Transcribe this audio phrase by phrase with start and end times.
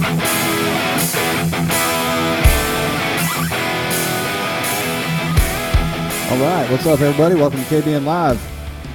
[0.00, 0.06] All
[6.38, 7.34] right, what's up, everybody?
[7.34, 8.40] Welcome to KBN Live.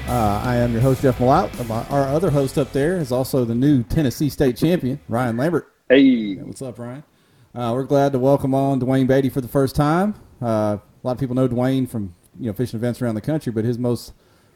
[0.09, 1.51] Uh, I am your host, Jeff Malaut.
[1.91, 5.71] Our other host up there is also the new Tennessee State champion, Ryan Lambert.
[5.89, 6.37] Hey.
[6.37, 7.03] What's up, Ryan?
[7.53, 10.15] Uh, we're glad to welcome on Dwayne Beatty for the first time.
[10.41, 13.51] Uh, a lot of people know Dwayne from you know fishing events around the country,
[13.51, 14.13] but his most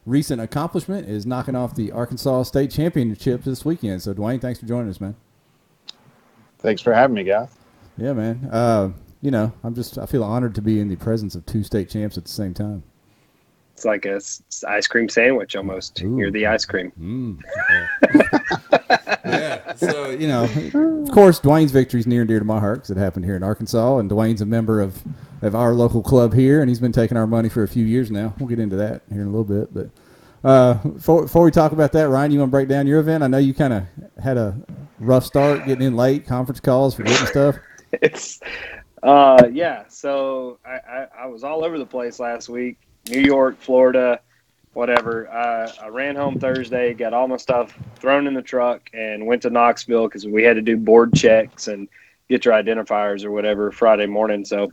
[0.07, 4.01] recent accomplishment is knocking off the Arkansas State Championship this weekend.
[4.01, 5.15] So, Dwayne, thanks for joining us, man.
[6.59, 7.49] Thanks for having me, guys.
[7.97, 8.49] Yeah, man.
[8.51, 8.91] Uh,
[9.21, 11.89] you know, I'm just I feel honored to be in the presence of two state
[11.89, 12.83] champs at the same time.
[13.73, 14.19] It's like a
[14.67, 16.01] ice cream sandwich almost.
[16.01, 16.17] Ooh.
[16.17, 16.91] You're the ice cream.
[16.99, 17.41] Mm.
[19.25, 19.73] yeah.
[19.75, 20.43] So you know,
[21.03, 23.37] of course, Dwayne's victory is near and dear to my heart because it happened here
[23.37, 25.01] in Arkansas, and Dwayne's a member of
[25.41, 28.11] of our local club here, and he's been taking our money for a few years
[28.11, 28.33] now.
[28.37, 29.89] We'll get into that here in a little bit, but.
[30.41, 33.25] Uh, before, before we talk about that, Ryan, you want to break down your event?
[33.25, 33.83] I know you kind of
[34.23, 34.57] had a
[34.99, 37.57] rough start getting in late, conference calls, forgetting stuff.
[38.03, 38.39] It's
[39.01, 39.85] uh, yeah.
[39.87, 42.77] So I, I, I, was all over the place last week.
[43.09, 44.19] New York, Florida,
[44.73, 45.27] whatever.
[45.27, 49.41] Uh, I ran home Thursday, got all my stuff thrown in the truck, and went
[49.41, 51.87] to Knoxville because we had to do board checks and
[52.29, 54.45] get your identifiers or whatever Friday morning.
[54.45, 54.71] So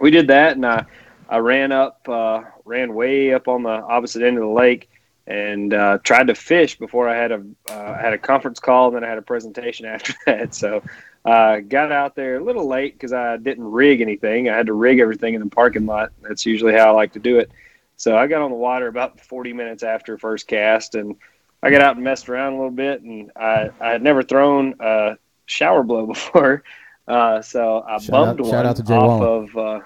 [0.00, 0.86] we did that, and I
[1.28, 4.88] I ran up, uh, ran way up on the opposite end of the lake,
[5.28, 8.88] and uh, tried to fish before I had a uh, had a conference call.
[8.88, 10.54] And then I had a presentation after that.
[10.54, 10.82] So
[11.24, 14.48] uh, got out there a little late because I didn't rig anything.
[14.48, 16.12] I had to rig everything in the parking lot.
[16.22, 17.50] That's usually how I like to do it.
[17.98, 21.16] So I got on the water about 40 minutes after first cast, and
[21.62, 23.02] I got out and messed around a little bit.
[23.02, 26.62] And I, I had never thrown a shower blow before,
[27.06, 29.44] uh, so I shout bumped out, one out off Wallen.
[29.44, 29.56] of.
[29.56, 29.80] Uh,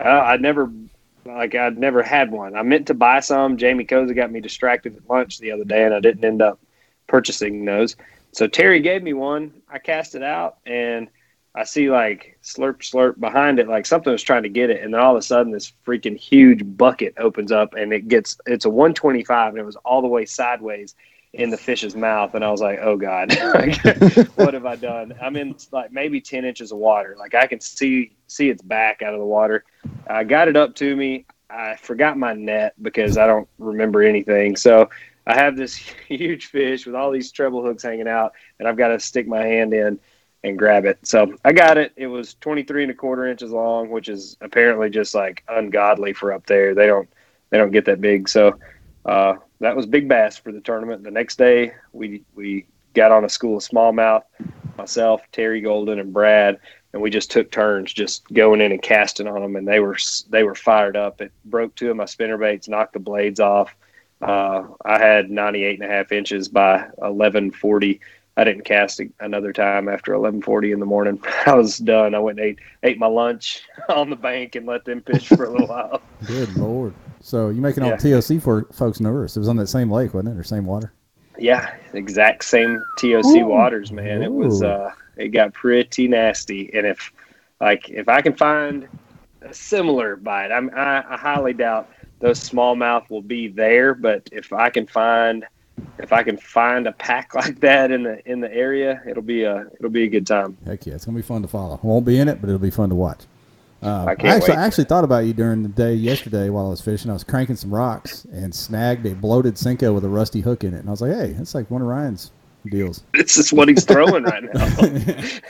[0.00, 0.72] I, I'd never
[1.24, 2.56] like I'd never had one.
[2.56, 3.56] I meant to buy some.
[3.56, 6.60] Jamie Koza got me distracted at lunch the other day, and I didn't end up
[7.06, 7.96] purchasing those.
[8.32, 9.52] So Terry gave me one.
[9.68, 11.08] I cast it out and
[11.54, 14.94] I see like slurp slurp behind it, like something was trying to get it, and
[14.94, 18.66] then all of a sudden this freaking huge bucket opens up and it gets it's
[18.66, 20.94] a 125 and it was all the way sideways
[21.32, 23.32] in the fish's mouth, and I was like, oh god,
[24.36, 25.14] what have I done?
[25.20, 29.02] I'm in like maybe 10 inches of water, like I can see see its back
[29.02, 29.64] out of the water.
[30.08, 31.26] I got it up to me.
[31.50, 34.88] I forgot my net because I don't remember anything, so
[35.26, 35.74] I have this
[36.08, 39.42] huge fish with all these treble hooks hanging out, and I've got to stick my
[39.42, 39.98] hand in
[40.42, 40.98] and grab it.
[41.02, 41.92] So I got it.
[41.96, 46.32] It was 23 and a quarter inches long, which is apparently just like ungodly for
[46.32, 46.74] up there.
[46.74, 47.08] They don't
[47.50, 48.28] they don't get that big.
[48.28, 48.58] So
[49.04, 51.02] uh, that was big bass for the tournament.
[51.02, 54.22] The next day we we got on a school of smallmouth.
[54.78, 56.58] Myself, Terry Golden, and Brad,
[56.92, 59.96] and we just took turns just going in and casting on them, and they were
[60.28, 61.20] they were fired up.
[61.20, 63.74] It broke two of my spinner baits, knocked the blades off.
[64.20, 68.00] Uh, I had 98 and a half inches by 1140.
[68.36, 71.22] I didn't cast another time after 1140 in the morning.
[71.46, 72.14] I was done.
[72.14, 75.44] I went and ate, ate my lunch on the bank and let them fish for
[75.44, 76.02] a little while.
[76.26, 76.94] Good Lord.
[77.20, 78.20] So you making all yeah.
[78.20, 79.36] TOC for folks nervous.
[79.36, 80.40] It was on that same lake, wasn't it?
[80.40, 80.92] Or same water?
[81.38, 83.46] Yeah, exact same TOC Ooh.
[83.46, 84.22] waters, man.
[84.22, 84.24] Ooh.
[84.24, 84.90] It was, uh,
[85.20, 86.70] it got pretty nasty.
[86.74, 87.12] And if,
[87.60, 88.88] like, if I can find
[89.42, 93.94] a similar bite, I'm, I, I highly doubt those smallmouth will be there.
[93.94, 95.46] But if I can find
[95.98, 99.44] if I can find a pack like that in the in the area, it'll be
[99.44, 100.56] a it'll be a good time.
[100.66, 101.80] Heck yeah, it's gonna be fun to follow.
[101.82, 103.24] I won't be in it, but it'll be fun to watch.
[103.82, 106.68] Uh, I, I, actually, I actually thought about you during the day yesterday while I
[106.68, 107.10] was fishing.
[107.10, 110.74] I was cranking some rocks and snagged a bloated Senko with a rusty hook in
[110.74, 112.30] it, and I was like, "Hey, that's like one of Ryan's
[112.66, 114.66] deals." This is what he's throwing right now.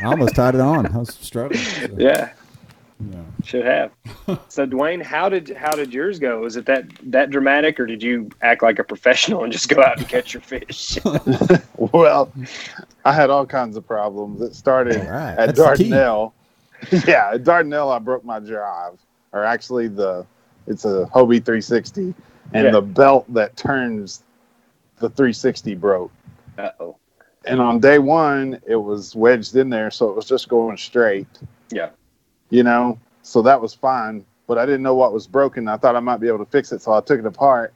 [0.02, 0.86] I almost tied it on.
[0.86, 1.60] I was struggling.
[1.60, 1.88] So.
[1.98, 2.32] Yeah,
[3.08, 3.22] yeah.
[3.44, 3.92] Should have.
[4.48, 6.40] so Dwayne, how did how did yours go?
[6.40, 9.82] Was it that that dramatic, or did you act like a professional and just go
[9.82, 10.98] out and catch your fish?
[11.76, 12.32] well,
[13.04, 14.42] I had all kinds of problems.
[14.42, 15.34] It started right.
[15.38, 16.32] at That's Dardanelle.
[17.06, 18.98] yeah, at Dardanelle, I broke my drive,
[19.32, 20.26] or actually the
[20.66, 22.14] it's a Hobie 360,
[22.52, 22.70] and yeah.
[22.70, 24.22] the belt that turns
[24.98, 26.12] the 360 broke.
[26.60, 26.96] Uh oh.
[27.46, 31.26] And on day one, it was wedged in there, so it was just going straight.
[31.72, 31.90] Yeah
[32.50, 34.24] you know, so that was fine.
[34.46, 35.68] But I didn't know what was broken.
[35.68, 37.72] I thought I might be able to fix it, so I took it apart,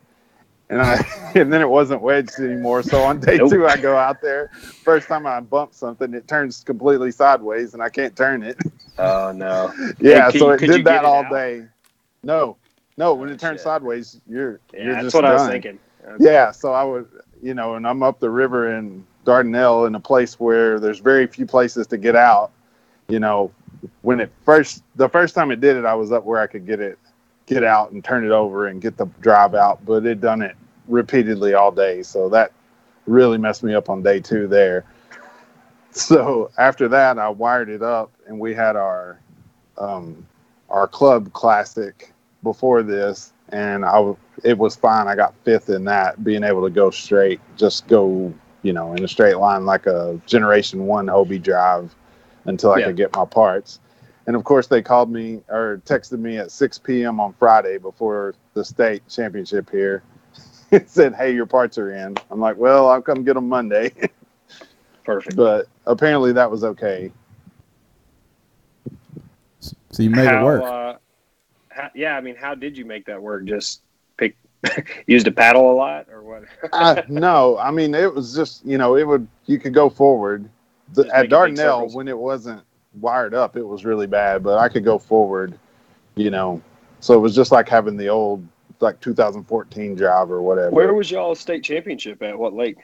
[0.69, 0.97] and I
[1.37, 2.83] and then it wasn't wedged anymore.
[2.83, 3.51] So on day nope.
[3.51, 4.51] two, I go out there.
[4.83, 8.59] First time I bump something, it turns completely sideways, and I can't turn it.
[8.99, 9.73] Oh no!
[10.01, 11.31] yeah, so it did that all out?
[11.31, 11.67] day.
[12.25, 12.57] No,
[12.97, 13.65] no, when it turns Shit.
[13.65, 15.31] sideways, you're yeah, you're that's what done.
[15.31, 15.79] I was thinking.
[16.19, 17.09] Yeah, so I would,
[17.43, 21.27] you know, and I'm up the river in Dardanelle in a place where there's very
[21.27, 22.51] few places to get out.
[23.09, 23.53] You know,
[24.03, 26.67] when it first the first time it did it, I was up where I could
[26.67, 26.99] get it
[27.47, 30.57] get out and turn it over and get the drive out, but it done it
[30.89, 32.03] repeatedly all day.
[32.03, 32.53] So that
[33.07, 34.85] really messed me up on day two there.
[35.91, 39.21] so after that, I wired it up, and we had our
[39.79, 40.27] um,
[40.71, 42.13] our club classic
[42.43, 45.07] before this, and I it was fine.
[45.07, 49.05] I got fifth in that, being able to go straight, just go you know in
[49.05, 51.95] a straight line like a Generation One Hobie drive
[52.47, 52.87] until I yeah.
[52.87, 53.81] could get my parts.
[54.27, 57.21] And of course, they called me or texted me at 6 p.m.
[57.21, 60.03] on Friday before the state championship here.
[60.73, 63.93] it said, "Hey, your parts are in." I'm like, "Well, I'll come get them Monday."
[65.05, 65.37] Perfect.
[65.37, 67.13] But apparently, that was okay.
[69.61, 70.63] So you made how, it work.
[70.63, 70.84] Uh, how,
[71.95, 73.45] yeah, I mean, how did you make that work?
[73.45, 73.83] Just
[74.17, 74.37] pick,
[75.07, 76.45] used a paddle a lot, or what?
[76.73, 80.49] uh, no, I mean, it was just you know, it would you could go forward.
[80.93, 82.63] The, at Dardanelle, when it wasn't
[83.01, 85.59] wired up, it was really bad, but I could go forward,
[86.15, 86.63] you know.
[87.01, 88.47] So it was just like having the old
[88.81, 90.71] like 2014 drive or whatever.
[90.71, 92.39] Where was y'all state championship at?
[92.39, 92.77] What lake?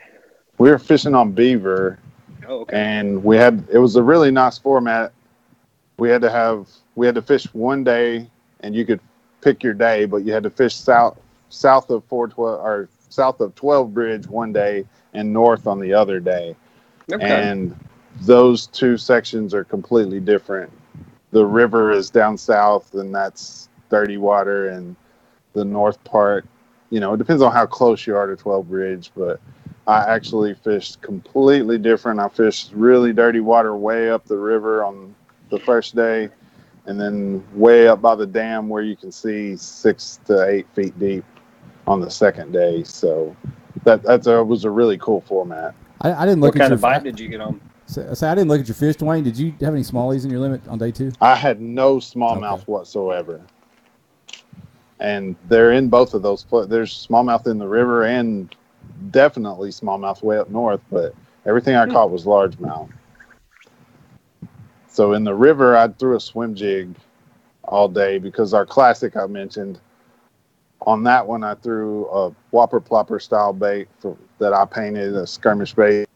[0.57, 1.99] We were fishing on Beaver.
[2.47, 2.77] Oh, okay.
[2.77, 5.13] And we had it was a really nice format.
[5.97, 8.29] We had to have we had to fish one day,
[8.61, 8.99] and you could
[9.41, 11.17] pick your day, but you had to fish south
[11.49, 16.19] south of 412 or south of 12 Bridge one day and north on the other
[16.19, 16.55] day.
[17.11, 17.25] Okay.
[17.25, 17.77] And
[18.21, 20.71] those two sections are completely different.
[21.31, 24.95] The river is down south, and that's dirty water, and
[25.53, 26.45] the north part,
[26.89, 29.39] you know, it depends on how close you are to 12 Bridge, but
[29.87, 32.19] I actually fished completely different.
[32.19, 35.15] I fished really dirty water way up the river on
[35.49, 36.29] the first day,
[36.85, 40.97] and then way up by the dam where you can see six to eight feet
[40.99, 41.23] deep
[41.87, 42.83] on the second day.
[42.83, 43.35] So
[43.83, 45.75] that that's a, was a really cool format.
[46.01, 47.61] I, I didn't look what at kind your, of bite did you get on?
[47.85, 49.23] So, so, I didn't look at your fish, Dwayne.
[49.23, 51.11] Did you have any smallies in your limit on day two?
[51.19, 52.63] I had no smallmouth okay.
[52.67, 53.41] whatsoever,
[54.99, 56.45] and they're in both of those.
[56.67, 58.55] There's smallmouth in the river and
[59.09, 61.13] definitely smallmouth way up north, but
[61.45, 61.91] everything I hmm.
[61.91, 62.89] caught was largemouth.
[64.91, 66.95] So in the river, I threw a swim jig
[67.63, 69.79] all day because our classic I mentioned
[70.81, 75.25] on that one, I threw a whopper plopper style bait for, that I painted a
[75.25, 76.07] skirmish bait.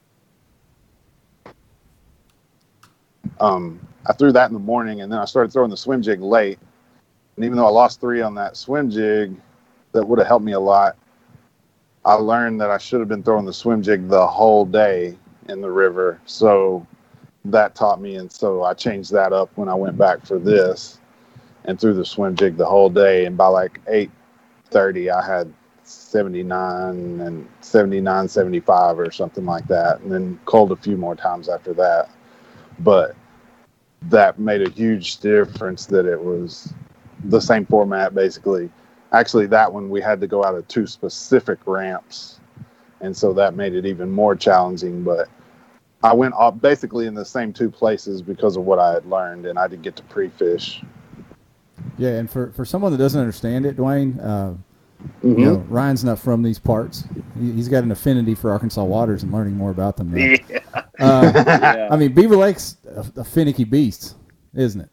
[3.39, 6.19] Um, I threw that in the morning, and then I started throwing the swim jig
[6.19, 6.60] late.
[7.38, 9.36] And even though I lost three on that swim jig,
[9.94, 10.98] that would have helped me a lot.
[12.04, 15.18] I learned that I should have been throwing the swim jig the whole day
[15.48, 16.19] in the river.
[16.25, 16.86] So
[17.45, 18.15] that taught me.
[18.15, 21.00] And so I changed that up when I went back for this
[21.65, 23.25] and threw the swim jig the whole day.
[23.25, 25.53] And by like 8.30, I had
[25.83, 30.00] 79 and 79, 75 or something like that.
[30.01, 32.09] And then cold a few more times after that.
[32.80, 33.15] But
[34.09, 36.74] that made a huge difference that it was
[37.25, 38.69] the same format basically
[39.12, 42.39] actually that one we had to go out of two specific ramps
[43.01, 45.27] and so that made it even more challenging but
[46.03, 49.45] i went off basically in the same two places because of what i had learned
[49.45, 50.81] and i didn't get to pre-fish
[51.97, 55.39] yeah and for, for someone that doesn't understand it dwayne uh, mm-hmm.
[55.39, 57.06] you know ryan's not from these parts
[57.39, 60.38] he, has got an affinity for arkansas waters and learning more about them yeah.
[61.00, 61.88] Uh, yeah.
[61.92, 64.15] i mean beaver lake's a, a finicky beast
[64.53, 64.89] isn't it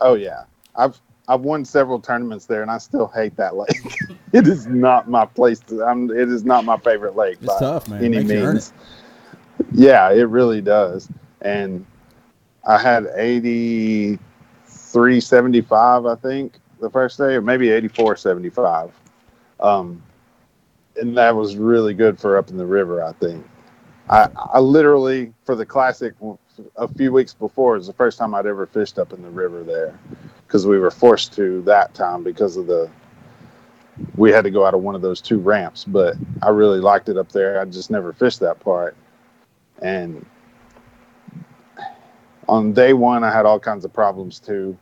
[0.00, 0.44] oh yeah
[0.76, 3.98] i've I've won several tournaments there, and I still hate that lake.
[4.32, 5.60] it is not my place.
[5.60, 8.04] To, I'm, it is not my favorite lake it's by tough, man.
[8.04, 8.72] any means.
[9.74, 11.08] Yeah, it really does.
[11.42, 11.84] And
[12.66, 18.92] I had 83.75, I think, the first day, or maybe 84.75.
[19.60, 20.02] Um,
[20.96, 23.44] and that was really good for up in the river, I think.
[24.08, 26.14] I, I literally, for the classic,
[26.76, 29.30] a few weeks before, it was the first time I'd ever fished up in the
[29.30, 29.98] river there
[30.46, 32.88] because we were forced to that time because of the
[34.16, 37.08] we had to go out of one of those two ramps but i really liked
[37.08, 38.96] it up there i just never fished that part
[39.82, 40.24] and
[42.48, 44.76] on day one i had all kinds of problems too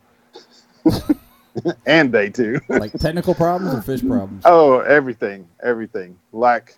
[1.85, 6.75] and day two like technical problems or fish problems oh everything everything like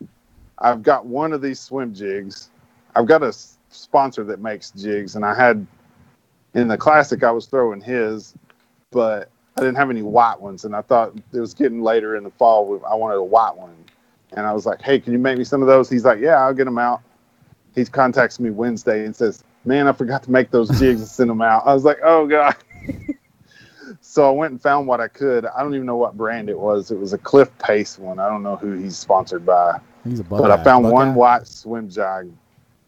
[0.59, 2.49] i've got one of these swim jigs
[2.95, 3.33] i've got a
[3.69, 5.65] sponsor that makes jigs and i had
[6.53, 8.35] in the classic i was throwing his
[8.91, 12.23] but I didn't have any white ones, and I thought it was getting later in
[12.23, 12.81] the fall.
[12.89, 13.75] I wanted a white one,
[14.33, 16.43] and I was like, "Hey, can you make me some of those?" He's like, "Yeah,
[16.43, 17.01] I'll get them out."
[17.75, 21.29] He contacts me Wednesday and says, "Man, I forgot to make those jigs and send
[21.29, 22.55] them out." I was like, "Oh god."
[24.01, 25.45] so I went and found what I could.
[25.45, 26.91] I don't even know what brand it was.
[26.91, 28.19] It was a Cliff Pace one.
[28.19, 29.79] I don't know who he's sponsored by.
[30.03, 32.31] He's a but I found one white swim jig.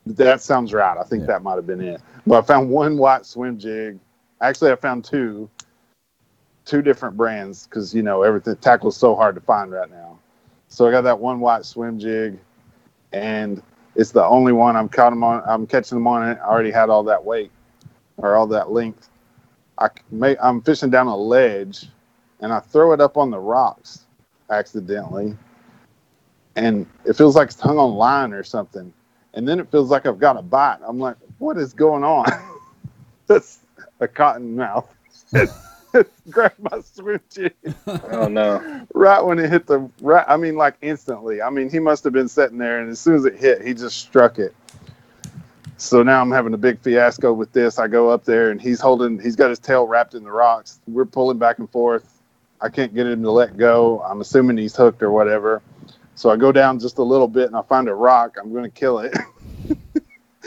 [0.05, 0.97] That sounds right.
[0.97, 1.27] I think yeah.
[1.27, 2.01] that might have been it.
[2.25, 3.99] But I found one white swim jig.
[4.41, 5.49] Actually, I found two
[6.65, 10.19] two different brands because you know everything tackle is so hard to find right now.
[10.67, 12.37] So I got that one white swim jig,
[13.13, 13.61] and
[13.97, 15.41] it's the only one I'm caught them on.
[15.45, 16.29] I'm catching them on.
[16.29, 16.37] It.
[16.41, 17.51] I already had all that weight
[18.17, 19.09] or all that length.
[19.79, 21.87] I may, I'm fishing down a ledge,
[22.39, 24.05] and I throw it up on the rocks
[24.51, 25.35] accidentally,
[26.55, 28.93] and it feels like it's hung on line or something.
[29.33, 30.79] And then it feels like I've got a bite.
[30.87, 32.25] I'm like, what is going on?
[33.27, 33.59] That's
[33.99, 34.87] a cottonmouth.
[36.29, 37.53] grabbed my swim jig.
[38.11, 38.85] Oh no!
[38.93, 41.41] right when it hit the right, I mean, like instantly.
[41.41, 43.73] I mean, he must have been sitting there, and as soon as it hit, he
[43.73, 44.55] just struck it.
[45.77, 47.77] So now I'm having a big fiasco with this.
[47.77, 49.19] I go up there, and he's holding.
[49.19, 50.79] He's got his tail wrapped in the rocks.
[50.87, 52.21] We're pulling back and forth.
[52.59, 54.01] I can't get him to let go.
[54.01, 55.61] I'm assuming he's hooked or whatever.
[56.15, 58.37] So I go down just a little bit, and I find a rock.
[58.41, 59.15] I'm going to kill it.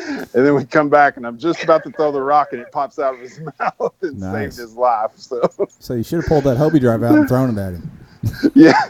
[0.06, 2.72] and then we come back, and I'm just about to throw the rock, and it
[2.72, 4.54] pops out of his mouth and nice.
[4.54, 5.12] saved his life.
[5.16, 7.90] So, so you should have pulled that Hobie drive out and thrown it at him.
[8.54, 8.80] yeah,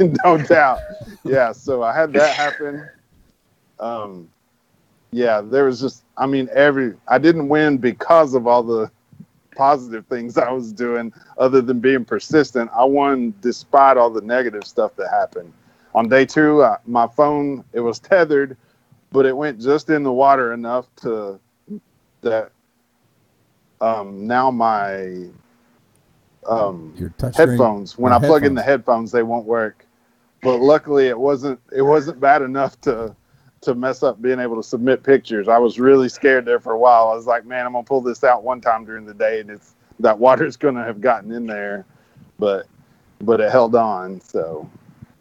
[0.24, 0.80] no doubt.
[1.24, 2.88] Yeah, so I had that happen.
[3.78, 4.28] Um,
[5.12, 8.90] yeah, there was just, I mean, every I didn't win because of all the
[9.56, 12.70] positive things I was doing, other than being persistent.
[12.74, 15.52] I won despite all the negative stuff that happened.
[15.94, 18.56] On day two, uh, my phone it was tethered
[19.12, 21.38] but it went just in the water enough to
[22.22, 22.52] that
[23.80, 25.26] um, now my
[26.46, 29.86] um, headphones when I plug in the headphones they won't work.
[30.42, 33.14] But luckily it wasn't it wasn't bad enough to
[33.62, 35.48] to mess up being able to submit pictures.
[35.48, 37.08] I was really scared there for a while.
[37.08, 39.50] I was like, man, I'm gonna pull this out one time during the day and
[39.50, 41.84] it's that water's gonna have gotten in there.
[42.38, 42.66] But
[43.20, 44.20] but it held on.
[44.20, 44.68] So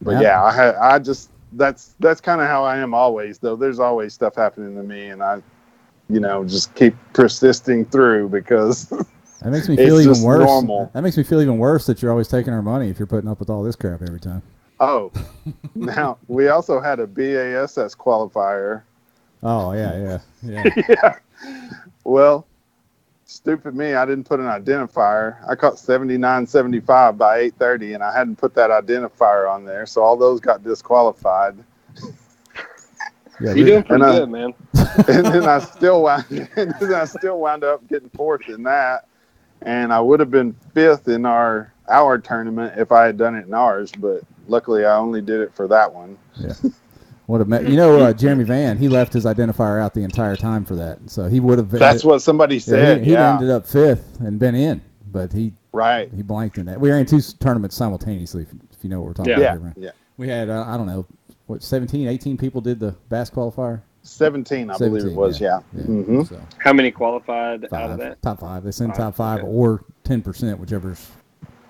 [0.02, 3.40] but yeah, yeah I had I just that's that's kind of how I am always.
[3.40, 5.42] Though there's always stuff happening to me, and I,
[6.10, 8.86] you know, just keep persisting through because
[9.42, 10.46] that makes me feel even worse.
[10.46, 10.92] Normal.
[10.94, 13.30] That makes me feel even worse that you're always taking our money if you're putting
[13.30, 14.42] up with all this crap every time.
[14.80, 15.12] Oh,
[15.76, 18.84] now we also had a BASS qualifier.
[19.44, 19.98] Oh yeah,
[20.44, 20.84] yeah, yeah.
[20.90, 21.16] yeah.
[22.04, 22.46] Well,
[23.30, 25.38] stupid me, I didn't put an identifier.
[25.48, 30.18] I caught 79.75 by 8:30, and I hadn't put that identifier on there, so all
[30.18, 31.56] those got disqualified.
[33.40, 34.54] Yeah, You're doing pretty good, man.
[35.08, 39.08] and then I still wound, and then I still wound up getting fourth in that,
[39.62, 43.46] and I would have been fifth in our our tournament if I had done it
[43.48, 46.18] in ours, but luckily I only did it for that one.
[46.36, 46.54] Yeah.
[47.30, 50.66] What a you know uh, Jeremy Van he left his identifier out the entire time
[50.66, 51.70] for that, so he would have.
[51.70, 52.98] That's what somebody said.
[52.98, 53.34] Yeah, he, yeah.
[53.34, 54.82] ended up fifth and been in,
[55.12, 56.80] but he right he blanked in that.
[56.82, 59.54] We ran two tournaments simultaneously, if, if you know what we're talking yeah.
[59.54, 59.78] about.
[59.78, 59.92] Yeah, yeah.
[60.18, 61.06] We had uh, I don't know
[61.46, 63.84] what 17, 18 people did the bass qualifier.
[64.02, 65.40] 17, I 17, believe it was.
[65.40, 65.60] Yeah.
[65.76, 65.84] yeah.
[65.84, 66.24] Mm-hmm.
[66.24, 68.20] So, How many qualified five, out of that?
[68.24, 68.64] Top five.
[68.64, 69.48] They sent top five okay.
[69.48, 71.12] or ten percent, whichever's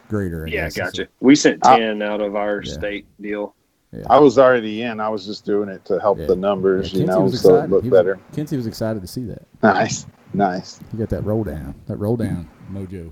[0.07, 0.45] greater.
[0.45, 0.77] I yeah, guess.
[0.77, 1.09] gotcha.
[1.19, 3.55] We sent ten I, out of our state deal.
[3.91, 4.03] Yeah.
[4.09, 4.99] I was already in.
[4.99, 6.27] I was just doing it to help yeah.
[6.27, 8.19] the numbers, yeah, you know, so it looked better.
[8.33, 9.41] Kinsey was excited to see that.
[9.63, 10.79] Nice, nice.
[10.93, 13.11] You got that roll down, that roll down mojo.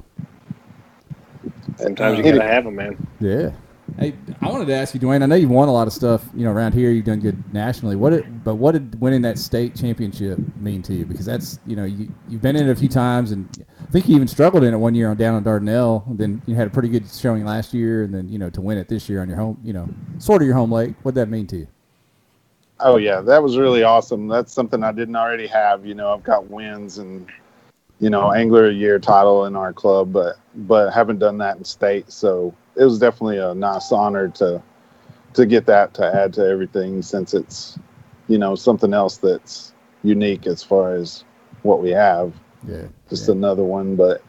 [1.78, 3.08] Sometimes uh, you gotta have them, man.
[3.20, 3.52] Yeah.
[4.00, 5.24] Hey, I wanted to ask you, Dwayne.
[5.24, 6.92] I know you've won a lot of stuff, you know, around here.
[6.92, 7.96] You've done good nationally.
[7.96, 11.04] What, did, but what did winning that state championship mean to you?
[11.04, 14.08] Because that's, you know, you you've been in it a few times, and I think
[14.08, 16.06] you even struggled in it one year on down on Dardanelle.
[16.06, 18.62] And then you had a pretty good showing last year, and then you know to
[18.62, 19.90] win it this year on your home, you know,
[20.20, 20.94] sort of your home lake.
[21.02, 21.68] What that mean to you?
[22.80, 24.28] Oh yeah, that was really awesome.
[24.28, 25.88] That's something I didn't already have.
[25.88, 27.28] You know, I've got wins and
[28.00, 31.58] you know angler of the year title in our club, but but haven't done that
[31.58, 32.12] in state.
[32.12, 34.62] So it was definitely a nice honor to
[35.34, 37.78] to get that to add to everything since it's
[38.28, 41.24] you know something else that's unique as far as
[41.64, 42.34] what we have.
[42.68, 42.86] Yeah.
[43.10, 43.34] Just yeah.
[43.34, 44.22] another one, but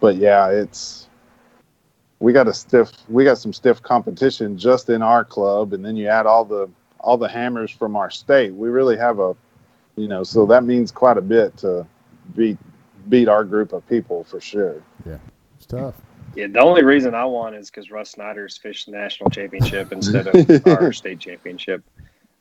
[0.00, 1.08] but yeah, it's
[2.20, 5.96] we got a stiff we got some stiff competition just in our club and then
[5.96, 6.68] you add all the
[7.00, 8.52] all the hammers from our state.
[8.54, 9.36] We really have a
[9.96, 11.86] you know, so that means quite a bit to
[12.36, 12.58] beat
[13.08, 14.82] beat our group of people for sure.
[15.06, 15.18] Yeah.
[15.56, 15.94] It's tough.
[16.38, 20.28] Yeah, the only reason I won is because Russ Snyder's fished the national championship instead
[20.28, 21.82] of our state championship.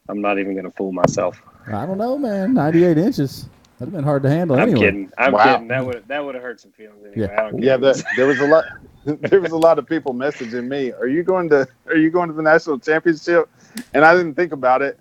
[0.08, 1.42] I'm not even going to fool myself.
[1.66, 2.54] I don't know, man.
[2.54, 3.50] 98 inches.
[3.80, 4.56] That'd have been hard to handle.
[4.56, 4.82] I'm anyway.
[4.82, 5.12] kidding.
[5.18, 5.46] I'm wow.
[5.46, 5.68] kidding.
[5.70, 7.28] That would that would have hurt some feelings anyway.
[7.34, 7.78] Yeah, yeah.
[7.78, 8.66] That, there was a lot.
[9.04, 10.92] there was a lot of people messaging me.
[10.92, 13.50] Are you going to Are you going to the national championship?
[13.96, 15.00] And I didn't think about it.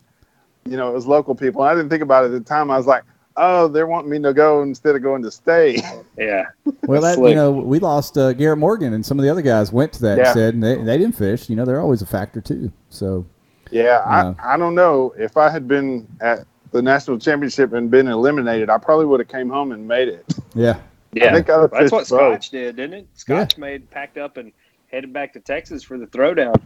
[0.65, 1.61] You know, it was local people.
[1.61, 2.71] I didn't think about it at the time.
[2.71, 3.05] I was like,
[3.37, 5.83] oh, they're wanting me to go instead of going to stay.
[6.19, 6.47] Yeah.
[6.83, 9.73] Well, that you know, we lost uh, Garrett Morgan, and some of the other guys
[9.73, 10.33] went to that yeah.
[10.33, 11.50] said, and they, they didn't fish.
[11.50, 12.71] You know, they're always a factor too.
[12.90, 13.26] So.
[13.73, 18.07] Yeah, I, I don't know if I had been at the national championship and been
[18.07, 20.25] eliminated, I probably would have came home and made it.
[20.55, 20.81] Yeah.
[21.12, 21.38] Yeah.
[21.38, 23.09] That's what Scotch did, didn't it?
[23.12, 23.61] Scotch yeah.
[23.61, 24.52] made packed up and
[24.90, 26.59] headed back to Texas for the throwdown.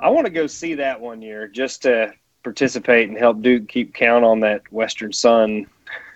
[0.00, 2.12] I want to go see that one year just to
[2.46, 5.66] participate and help Duke keep count on that Western Sun.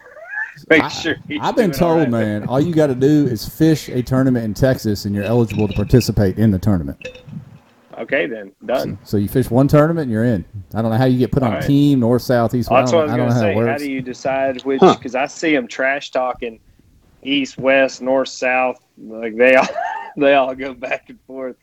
[0.71, 2.11] Make sure I, have been told, right.
[2.11, 5.67] man, all you got to do is fish a tournament in Texas, and you're eligible
[5.67, 7.05] to participate in the tournament.
[7.99, 8.97] Okay, then done.
[9.03, 10.45] So, so, you fish one tournament and you're in.
[10.73, 11.65] I don't know how you get put on right.
[11.65, 12.71] a team, north, south, east.
[12.71, 13.55] That's what I was going to say.
[13.55, 14.81] How, how, do you decide which?
[14.81, 15.23] Because huh.
[15.23, 16.61] I see them trash talking
[17.25, 18.81] east, west, north, south.
[18.97, 19.69] Like they all
[20.17, 21.57] they all go back and forth.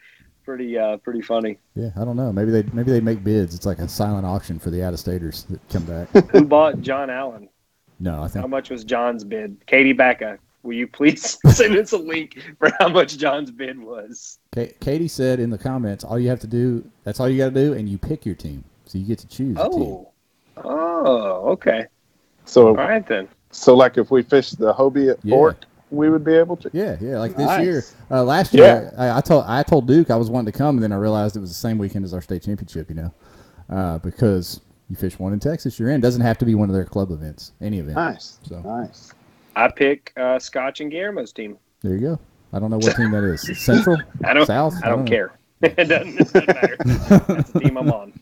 [0.47, 1.57] Pretty uh, pretty funny.
[1.75, 2.31] Yeah, I don't know.
[2.31, 3.53] Maybe they maybe they make bids.
[3.53, 6.07] It's like a silent auction for the out of staters that come back.
[6.31, 7.49] Who bought John Allen?
[7.99, 8.43] No, I think.
[8.43, 9.57] How much was John's bid?
[9.67, 14.39] Katie Backa, will you please send us a link for how much John's bid was?
[14.79, 17.65] Katie said in the comments, all you have to do, that's all you got to
[17.65, 18.63] do, and you pick your team.
[18.85, 19.57] So you get to choose.
[19.59, 20.13] Oh,
[20.63, 21.87] oh, okay.
[22.45, 23.27] So all right then.
[23.51, 25.35] So like if we fish the Hobie at yeah.
[25.35, 26.69] Fort, we would be able to.
[26.73, 27.19] Yeah, yeah.
[27.19, 27.63] Like this nice.
[27.63, 29.13] year, uh, last year, yeah.
[29.13, 31.35] I, I, told I told Duke I was wanting to come, and then I realized
[31.35, 32.89] it was the same weekend as our state championship.
[32.89, 33.13] You know,
[33.69, 36.01] uh, because you fish one in Texas, you're in.
[36.01, 37.95] Doesn't have to be one of their club events, any event.
[37.95, 38.39] Nice.
[38.43, 39.13] So nice.
[39.55, 41.57] I pick uh, Scotch and Guillermo's team.
[41.81, 42.19] There you go.
[42.53, 43.63] I don't know what team that is.
[43.63, 43.97] Central?
[44.25, 44.45] I don't.
[44.45, 44.73] South?
[44.83, 45.39] I don't, I don't care.
[45.61, 46.77] it, doesn't, it doesn't matter.
[47.27, 48.13] That's the team I'm on.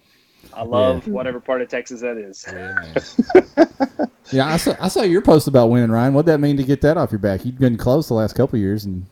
[0.56, 1.14] I love yeah.
[1.14, 2.46] whatever part of Texas that is.
[2.48, 6.14] Yeah, yeah, I saw I saw your post about winning, Ryan.
[6.14, 7.46] What'd that mean to get that off your back?
[7.46, 9.06] You've been close the last couple years, and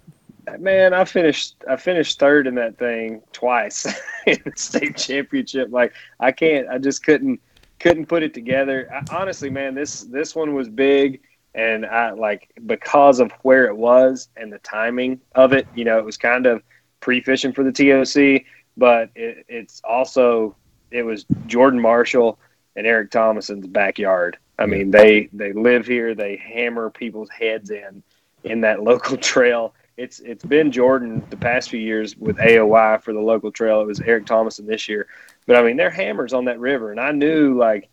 [0.60, 3.86] man, I finished I finished third in that thing twice
[4.28, 5.70] in the state championship.
[5.72, 7.42] Like I can't, I just couldn't
[7.80, 8.90] couldn't put it together.
[8.94, 11.22] I, honestly, man, this this one was big,
[11.54, 15.68] and I like because of where it was and the timing of it.
[15.76, 16.64] You know, it was kind of
[17.00, 18.46] pre fishing for the TOC,
[18.78, 20.56] but it, it's also
[20.94, 22.40] it was Jordan Marshall
[22.76, 24.38] and Eric Thomason's backyard.
[24.60, 26.14] I mean, they they live here.
[26.14, 28.04] They hammer people's heads in
[28.44, 29.74] in that local trail.
[29.98, 33.82] It's it's been Jordan the past few years with AOY for the local trail.
[33.82, 35.08] It was Eric Thomason this year.
[35.46, 37.90] But I mean, they're hammers on that river, and I knew like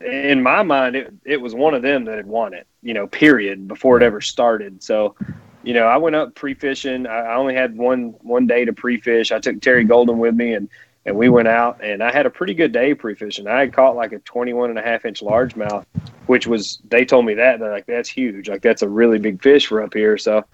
[0.00, 2.66] in my mind it, it was one of them that had won it.
[2.82, 4.82] You know, period before it ever started.
[4.82, 5.16] So,
[5.64, 7.06] you know, I went up pre fishing.
[7.06, 9.32] I, I only had one one day to pre fish.
[9.32, 10.68] I took Terry Golden with me, and
[11.08, 13.46] and we went out and I had a pretty good day pre fishing.
[13.46, 15.84] I had caught like a 21 and a half inch largemouth,
[16.26, 17.58] which was, they told me that.
[17.58, 18.48] They're like, that's huge.
[18.48, 20.18] Like, that's a really big fish for up here.
[20.18, 20.44] So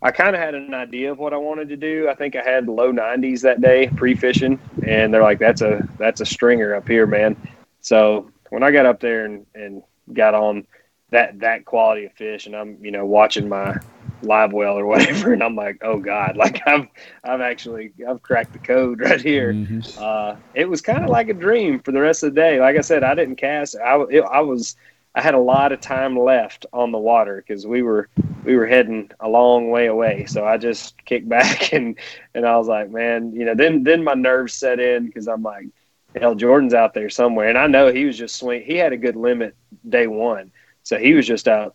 [0.00, 2.08] I kind of had an idea of what I wanted to do.
[2.08, 6.20] I think I had low 90s that day pre-fishing, and they're like, "That's a that's
[6.20, 7.36] a stringer up here, man."
[7.80, 10.68] So when I got up there and, and got on
[11.10, 13.76] that that quality of fish, and I'm you know watching my
[14.22, 16.86] live well or whatever, and I'm like, "Oh God!" Like I've
[17.24, 19.52] I've actually I've cracked the code right here.
[19.52, 19.80] Mm-hmm.
[19.98, 22.60] Uh, it was kind of like a dream for the rest of the day.
[22.60, 23.76] Like I said, I didn't cast.
[23.76, 24.76] I it, I was
[25.14, 28.08] I had a lot of time left on the water because we were
[28.44, 30.26] we were heading a long way away.
[30.26, 31.98] So I just kicked back and
[32.34, 35.42] and I was like, man, you know, then then my nerves set in because I'm
[35.42, 35.66] like,
[36.14, 38.62] hell, Jordan's out there somewhere, and I know he was just swing.
[38.62, 39.56] He had a good limit
[39.88, 40.52] day one,
[40.82, 41.74] so he was just out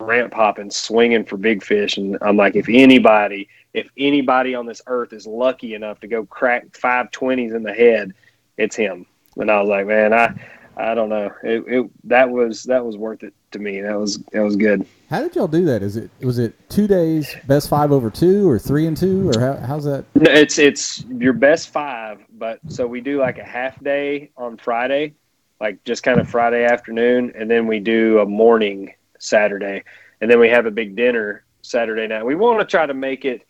[0.00, 1.96] ramp hopping, swinging for big fish.
[1.96, 6.24] And I'm like, if anybody, if anybody on this earth is lucky enough to go
[6.26, 8.14] crack five twenties in the head,
[8.56, 9.06] it's him.
[9.36, 10.34] And I was like, man, I
[10.76, 11.32] I don't know.
[11.42, 13.80] It, it that was that was worth it to me.
[13.80, 14.86] That was that was good.
[15.10, 15.82] How did y'all do that?
[15.82, 19.40] Is it was it two days best five over two or three and two or
[19.40, 20.04] how, how's that?
[20.14, 24.56] No, it's it's your best five, but so we do like a half day on
[24.56, 25.14] Friday,
[25.60, 29.84] like just kind of Friday afternoon, and then we do a morning Saturday,
[30.20, 32.24] and then we have a big dinner Saturday night.
[32.24, 33.46] We want to try to make it.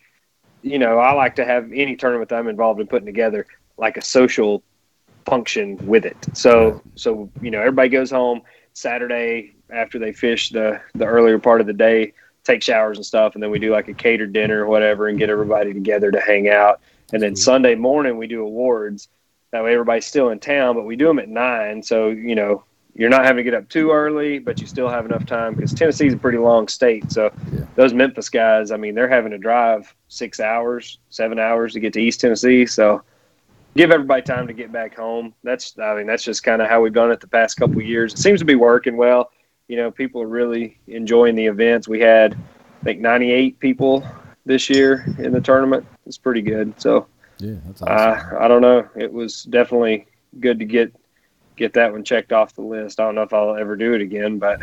[0.61, 3.45] You know, I like to have any tournament that I'm involved in putting together
[3.77, 4.61] like a social
[5.25, 6.17] function with it.
[6.33, 8.41] So so you know everybody goes home
[8.73, 13.35] Saturday after they fish the the earlier part of the day, take showers and stuff,
[13.35, 16.19] and then we do like a catered dinner or whatever, and get everybody together to
[16.19, 16.81] hang out.
[17.13, 19.07] And then Sunday morning we do awards.
[19.51, 21.81] That way everybody's still in town, but we do them at nine.
[21.83, 22.63] So you know
[22.95, 25.73] you're not having to get up too early, but you still have enough time because
[25.73, 27.11] Tennessee's a pretty long state.
[27.11, 27.65] So yeah.
[27.75, 31.93] those Memphis guys, I mean, they're having to drive six hours, seven hours to get
[31.93, 32.65] to East Tennessee.
[32.65, 33.03] So
[33.75, 35.33] give everybody time to get back home.
[35.43, 38.13] That's I mean that's just kind of how we've done it the past couple years.
[38.13, 39.31] It seems to be working well.
[39.67, 41.87] You know, people are really enjoying the events.
[41.87, 44.05] We had I think 98 people
[44.45, 45.85] this year in the tournament.
[46.05, 46.73] It's pretty good.
[46.81, 48.37] So yeah, that's awesome.
[48.39, 48.87] I don't know.
[48.95, 50.07] It was definitely
[50.39, 50.93] good to get
[51.59, 52.99] get that one checked off the list.
[52.99, 54.59] I don't know if I'll ever do it again, but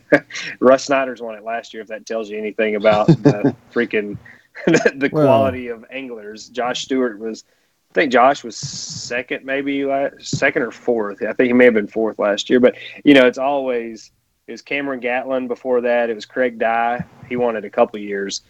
[0.60, 1.82] Russ Snyder's won it last year.
[1.82, 4.18] If that tells you anything about the freaking
[4.66, 7.44] the well, quality of anglers, Josh Stewart was
[7.90, 11.22] I think Josh was second, maybe last, second or fourth.
[11.22, 12.60] I think he may have been fourth last year.
[12.60, 14.12] But you know, it's always
[14.46, 16.10] it was Cameron Gatlin before that.
[16.10, 17.04] It was Craig Dye.
[17.28, 18.42] He won it a couple years.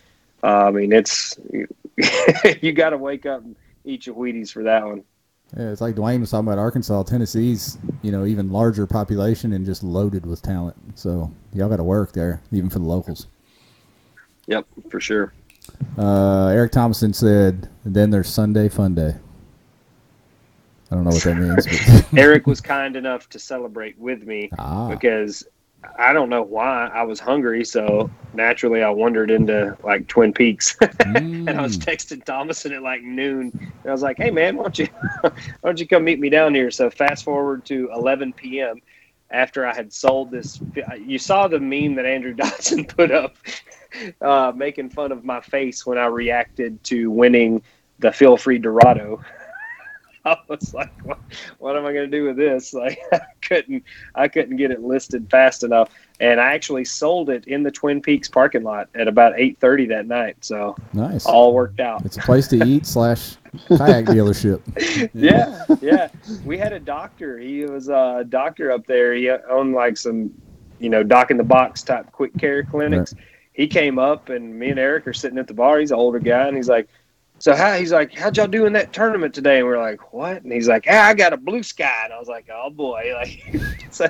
[0.43, 1.39] Uh, I mean, it's
[2.61, 3.55] you got to wake up and
[3.85, 5.05] eat your Wheaties for that one.
[5.57, 9.65] Yeah, it's like Dwayne was talking about Arkansas, Tennessee's, you know, even larger population and
[9.65, 10.77] just loaded with talent.
[10.97, 13.29] So y'all got to work there, even for the locals.
[14.47, 15.33] Yep, for sure.
[15.97, 19.15] Uh, Eric Thomason said, then there's Sunday Fun Day.
[20.91, 22.05] I don't know what that means.
[22.17, 24.89] Eric was kind enough to celebrate with me ah.
[24.89, 25.47] because
[25.99, 30.77] I don't know why I was hungry, so naturally I wandered into like Twin Peaks,
[30.81, 31.17] mm.
[31.49, 31.85] and I was mm.
[31.85, 34.89] texting Thomason at like noon, and I was like, "Hey man, why don't you
[35.21, 35.31] why
[35.65, 38.81] don't you come meet me down here?" So fast forward to 11 p.m.
[39.31, 40.61] after I had sold this.
[40.99, 43.37] You saw the meme that Andrew Dodson put up,
[44.21, 47.63] uh, making fun of my face when I reacted to winning
[47.99, 49.23] the Feelfree Dorado.
[50.27, 51.19] I was like, what,
[51.59, 52.75] what am I going to do with this?
[52.85, 53.83] Like, I couldn't,
[54.15, 58.03] I couldn't get it listed fast enough, and I actually sold it in the Twin
[58.03, 60.37] Peaks parking lot at about eight thirty that night.
[60.41, 62.05] So nice, all worked out.
[62.05, 63.37] It's a place to eat slash
[63.69, 64.61] kayak dealership.
[65.15, 65.65] Yeah.
[65.81, 66.37] yeah, yeah.
[66.45, 67.39] We had a doctor.
[67.39, 69.15] He was a doctor up there.
[69.15, 70.31] He owned like some,
[70.79, 73.15] you know, dock in the box type quick care clinics.
[73.15, 73.25] Right.
[73.53, 75.79] He came up, and me and Eric are sitting at the bar.
[75.79, 76.89] He's an older guy, and he's like
[77.39, 79.59] so how he's like, how'd y'all do in that tournament today?
[79.59, 80.43] And we are like, what?
[80.43, 82.03] And he's like, ah, I got a blue sky.
[82.05, 83.13] And I was like, oh boy.
[83.15, 83.43] Like,
[83.91, 84.09] so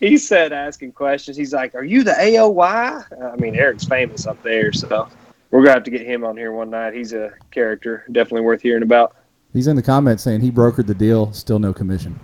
[0.00, 1.36] he said, asking questions.
[1.36, 3.32] He's like, are you the AOY?
[3.32, 5.08] I mean, Eric's famous up there, so
[5.50, 6.94] we're gonna have to get him on here one night.
[6.94, 9.16] He's a character, definitely worth hearing about.
[9.52, 12.18] He's in the comments saying he brokered the deal, still no commission.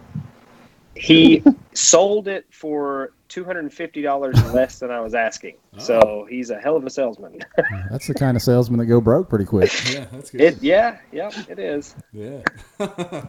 [0.97, 1.43] He
[1.75, 5.57] sold it for two hundred and fifty dollars less than I was asking.
[5.75, 5.79] Oh.
[5.79, 7.39] So he's a hell of a salesman.
[7.91, 9.73] that's the kind of salesman that go broke pretty quick.
[9.93, 10.41] Yeah, that's good.
[10.41, 11.95] It, yeah, yeah, it is.
[12.13, 12.43] Yeah.
[12.81, 13.29] oh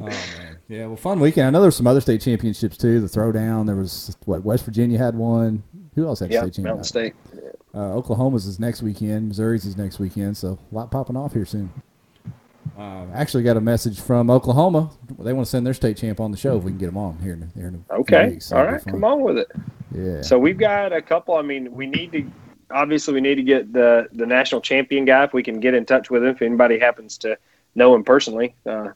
[0.00, 0.86] man, yeah.
[0.86, 1.46] Well, fun weekend.
[1.46, 3.00] I know there's some other state championships too.
[3.00, 3.66] The throwdown.
[3.66, 5.62] There was what West Virginia had one.
[5.94, 6.64] Who else had yep, state championship?
[6.64, 7.14] Mountain State.
[7.74, 9.28] Uh, Oklahoma's is next weekend.
[9.28, 10.36] Missouri's is next weekend.
[10.36, 11.70] So a lot popping off here soon.
[12.78, 14.90] Uh, actually, got a message from Oklahoma.
[15.18, 16.96] They want to send their state champ on the show if we can get them
[16.96, 18.30] on here in, here in okay.
[18.30, 19.48] Weeks, All right, come on with it.
[19.94, 20.22] Yeah.
[20.22, 21.34] So we've got a couple.
[21.34, 22.30] I mean, we need to
[22.70, 25.84] obviously we need to get the the national champion guy if we can get in
[25.84, 26.30] touch with him.
[26.30, 27.36] If anybody happens to
[27.74, 28.88] know him personally, uh,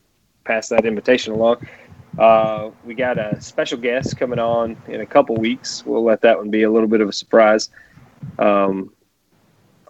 [0.44, 1.66] pass that invitation along.
[2.18, 5.84] Uh, we got a special guest coming on in a couple weeks.
[5.84, 7.70] We'll let that one be a little bit of a surprise.
[8.38, 8.92] Um,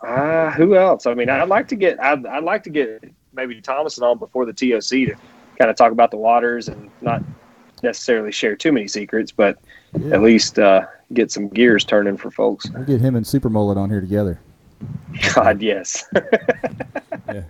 [0.02, 1.06] uh, who else?
[1.06, 4.46] I mean, I'd like to get I'd, I'd like to get maybe Thomason on before
[4.46, 5.14] the TOC to
[5.58, 7.22] kind of talk about the waters and not
[7.82, 9.58] necessarily share too many secrets, but
[9.98, 10.14] yeah.
[10.14, 12.68] at least uh, get some gears turning for folks.
[12.70, 14.40] We'll get him and Super Mullet on here together.
[15.34, 16.04] God, yes.
[16.12, 17.42] yeah.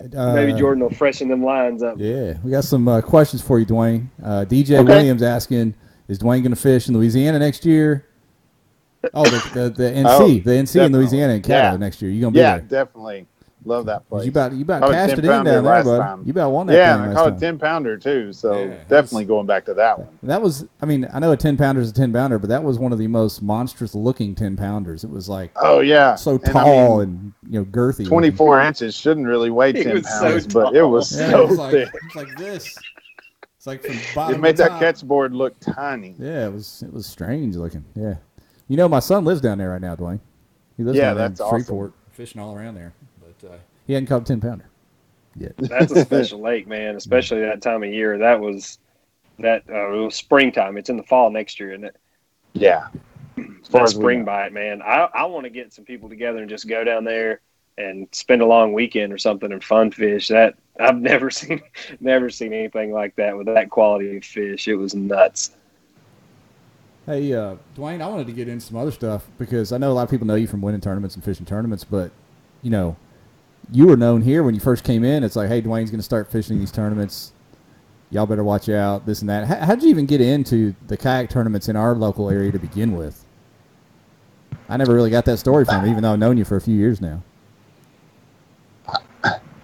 [0.16, 1.96] uh, Maybe Jordan will freshen them lines up.
[1.98, 4.08] Yeah, we got some uh, questions for you, Dwayne.
[4.22, 4.82] Uh, DJ okay.
[4.82, 5.74] Williams asking,
[6.08, 8.06] "Is Dwayne going to fish in Louisiana next year?"
[9.14, 10.84] Oh, the, the, the NC, oh, the NC definitely.
[10.84, 11.76] in Louisiana and Canada yeah.
[11.78, 12.10] next year.
[12.10, 12.64] You gonna be yeah, there?
[12.64, 13.26] Yeah, definitely.
[13.66, 14.24] Love that place.
[14.24, 15.84] You about you about cashed it in down there, bud.
[15.84, 16.22] Time.
[16.24, 16.72] You about won that.
[16.72, 18.32] Yeah, and I caught a ten pounder too.
[18.32, 20.08] So yeah, definitely going back to that one.
[20.22, 22.64] That was, I mean, I know a ten pounder is a ten pounder, but that
[22.64, 25.04] was one of the most monstrous looking ten pounders.
[25.04, 28.08] It was like, oh yeah, so tall and, I mean, and you know girthy.
[28.08, 31.48] Twenty four inches shouldn't really weigh ten pounds, so but it was yeah, so it
[31.50, 31.88] was like, thick.
[31.88, 32.78] It was like this.
[33.58, 34.36] It's like from bottom.
[34.36, 36.14] It made that catch board look tiny.
[36.18, 37.84] Yeah, it was it was strange looking.
[37.94, 38.14] Yeah,
[38.68, 40.20] you know, my son lives down there right now, Dwayne.
[40.78, 42.12] He lives yeah, down that's in Freeport, awesome.
[42.12, 42.94] fishing all around there.
[43.90, 44.66] But he hadn't caught a ten pounder
[45.36, 45.54] yet.
[45.58, 46.94] That's a special lake, man.
[46.94, 48.18] Especially that time of year.
[48.18, 48.78] That was
[49.40, 50.76] that uh, it was springtime.
[50.76, 51.96] It's in the fall next year, isn't it?
[52.52, 52.86] Yeah.
[53.70, 54.80] That spring bite, man.
[54.80, 57.40] I I want to get some people together and just go down there
[57.78, 60.28] and spend a long weekend or something and fun fish.
[60.28, 61.60] That I've never seen
[61.98, 64.68] never seen anything like that with that quality of fish.
[64.68, 65.52] It was nuts.
[67.06, 69.94] Hey, uh, Dwayne, I wanted to get into some other stuff because I know a
[69.94, 72.12] lot of people know you from winning tournaments and fishing tournaments, but
[72.62, 72.96] you know,
[73.72, 75.22] you were known here when you first came in.
[75.24, 77.32] It's like, hey, Dwayne's going to start fishing these tournaments.
[78.10, 79.06] Y'all better watch out.
[79.06, 79.46] This and that.
[79.46, 82.96] How, how'd you even get into the kayak tournaments in our local area to begin
[82.96, 83.24] with?
[84.68, 86.60] I never really got that story from you, even though I've known you for a
[86.60, 87.22] few years now.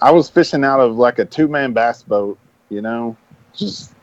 [0.01, 2.39] I was fishing out of like a two man bass boat,
[2.69, 3.17] you know,
[3.55, 3.95] just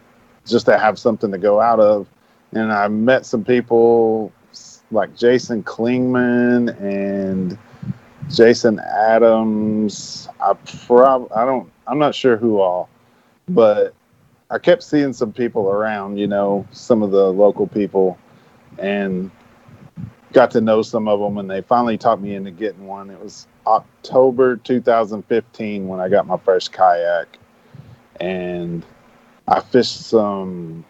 [0.45, 2.07] just to have something to go out of.
[2.51, 4.31] And I met some people
[4.91, 7.57] like Jason Klingman and
[8.29, 10.27] Jason Adams.
[10.39, 10.53] I
[10.87, 12.89] prob I don't I'm not sure who all,
[13.49, 13.93] but
[14.49, 18.17] I kept seeing some people around, you know, some of the local people
[18.77, 19.31] and
[20.31, 23.09] got to know some of them and they finally talked me into getting one.
[23.09, 27.37] It was October 2015 when I got my first kayak
[28.19, 28.85] and
[29.47, 30.85] I fished some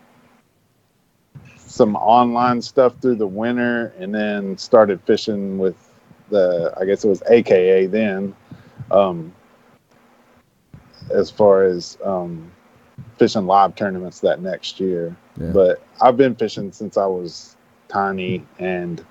[1.58, 5.83] some online stuff through the winter and then started fishing with
[6.34, 8.36] the I guess it was AKA then.
[8.92, 9.34] Um,
[11.10, 12.52] as far as um,
[13.18, 15.16] fishing live tournaments that next year.
[15.40, 15.52] Yeah.
[15.52, 17.56] But I've been fishing since I was
[17.88, 19.04] tiny and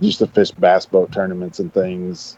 [0.00, 2.36] used to fish bass boat tournaments and things.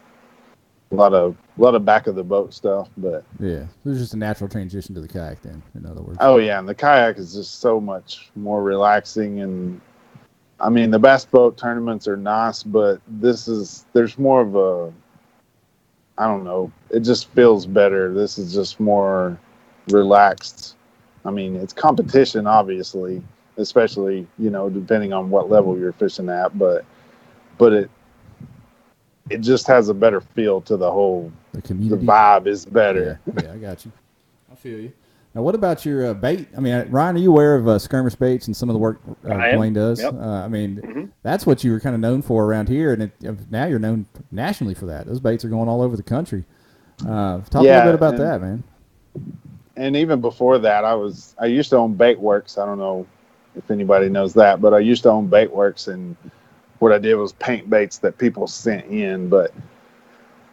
[0.90, 3.98] A lot of a lot of back of the boat stuff, but yeah, it was
[3.98, 5.40] just a natural transition to the kayak.
[5.40, 6.18] Then, in other words.
[6.20, 9.80] Oh yeah, and the kayak is just so much more relaxing, and
[10.62, 14.92] I mean the bass boat tournaments are nice, but this is there's more of a
[16.18, 16.70] I don't know.
[16.90, 18.14] It just feels better.
[18.14, 19.38] This is just more
[19.88, 20.76] relaxed.
[21.24, 23.22] I mean, it's competition, obviously,
[23.56, 26.84] especially you know depending on what level you're fishing at, but
[27.58, 27.90] but it
[29.30, 31.32] it just has a better feel to the whole.
[31.52, 32.06] The community.
[32.06, 33.20] The vibe is better.
[33.26, 33.92] Yeah, yeah I got you.
[34.50, 34.92] I feel you.
[35.34, 36.48] Now, what about your uh, bait?
[36.54, 39.00] I mean, Ryan, are you aware of uh, skirmish baits and some of the work
[39.24, 40.00] uh, Dwayne does?
[40.00, 40.14] Yep.
[40.14, 41.04] Uh, I mean, mm-hmm.
[41.22, 44.06] that's what you were kind of known for around here, and it, now you're known
[44.30, 45.06] nationally for that.
[45.06, 46.44] Those baits are going all over the country.
[47.00, 48.64] Uh, talk yeah, a little bit about and, that, man.
[49.76, 52.58] And even before that, I was I used to own Baitworks.
[52.58, 53.06] I don't know
[53.56, 56.14] if anybody knows that, but I used to own Baitworks, and
[56.78, 59.30] what I did was paint baits that people sent in.
[59.30, 59.54] But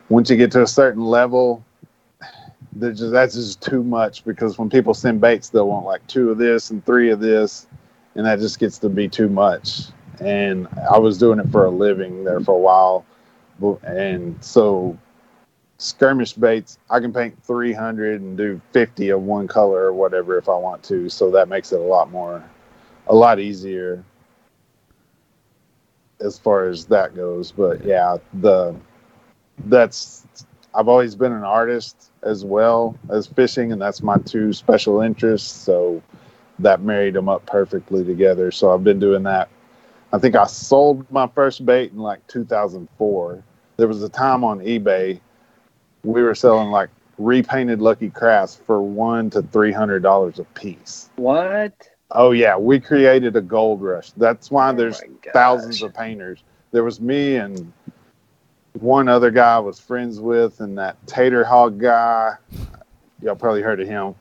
[0.08, 1.66] once you get to a certain level,
[2.78, 6.38] just, that's just too much because when people send baits, they'll want like two of
[6.38, 7.68] this and three of this,
[8.16, 9.86] and that just gets to be too much.
[10.20, 13.06] And I was doing it for a living there for a while,
[13.84, 14.98] and so
[15.78, 20.48] skirmish baits, I can paint 300 and do 50 of one color or whatever if
[20.50, 21.10] I want to.
[21.10, 22.44] So that makes it a lot more,
[23.08, 24.04] a lot easier
[26.20, 27.52] as far as that goes.
[27.52, 28.76] But yeah, the
[29.66, 30.28] that's
[30.74, 35.50] I've always been an artist as well as fishing, and that's my two special interests.
[35.50, 36.02] So
[36.60, 38.52] that married them up perfectly together.
[38.52, 39.50] So I've been doing that.
[40.12, 43.44] I think I sold my first bait in like 2004.
[43.78, 45.20] There was a time on eBay
[46.04, 51.10] we were selling like repainted Lucky Crafts for one to three hundred dollars a piece.
[51.16, 51.74] What?
[52.12, 54.12] Oh yeah, we created a gold rush.
[54.12, 55.02] That's why oh there's
[55.34, 56.44] thousands of painters.
[56.72, 57.72] There was me and
[58.74, 62.36] one other guy I was friends with, and that Tater Hog guy.
[63.22, 64.16] Y'all probably heard of him.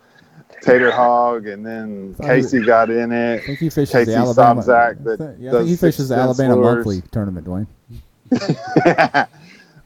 [0.62, 3.42] Tater Hog, and then Casey got in it.
[3.42, 4.62] I think he fishes Casey the Alabama.
[4.62, 6.86] that yeah, I think he fishes the Alabama lures.
[6.86, 7.66] monthly tournament, Dwayne.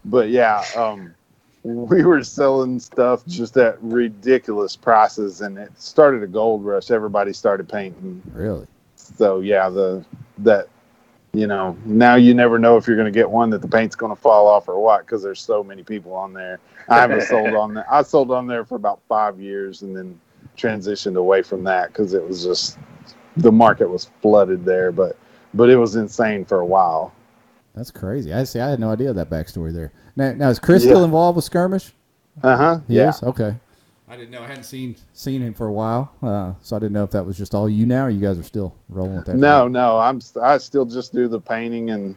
[0.05, 1.15] but yeah, um,
[1.63, 6.91] we were selling stuff just at ridiculous prices, and it started a gold rush.
[6.91, 8.23] Everybody started painting.
[8.33, 8.67] Really?
[8.97, 10.05] So yeah, the
[10.39, 10.69] that
[11.33, 13.97] you know, now you never know if you're going to get one that the paint's
[13.97, 16.61] going to fall off or what because there's so many people on there.
[16.89, 17.87] I haven't sold on there.
[17.91, 20.21] I sold on there for about five years and then
[20.59, 22.79] transitioned away from that because it was just
[23.39, 24.93] the market was flooded there.
[24.93, 25.17] But
[25.55, 27.15] but it was insane for a while.
[27.75, 28.35] That's crazy.
[28.35, 28.61] I see.
[28.61, 29.93] I had no idea that backstory there.
[30.17, 30.91] Now, now is Chris yeah.
[30.91, 31.93] still involved with skirmish?
[32.43, 32.81] Uh huh.
[32.89, 33.21] Yes.
[33.23, 33.29] Yeah.
[33.31, 33.55] Okay.
[34.09, 34.43] I didn't know.
[34.43, 37.25] I hadn't seen seen him for a while, uh, so I didn't know if that
[37.25, 39.37] was just all you now, or you guys are still rolling with that.
[39.37, 42.17] No, no, I'm I still just do the painting and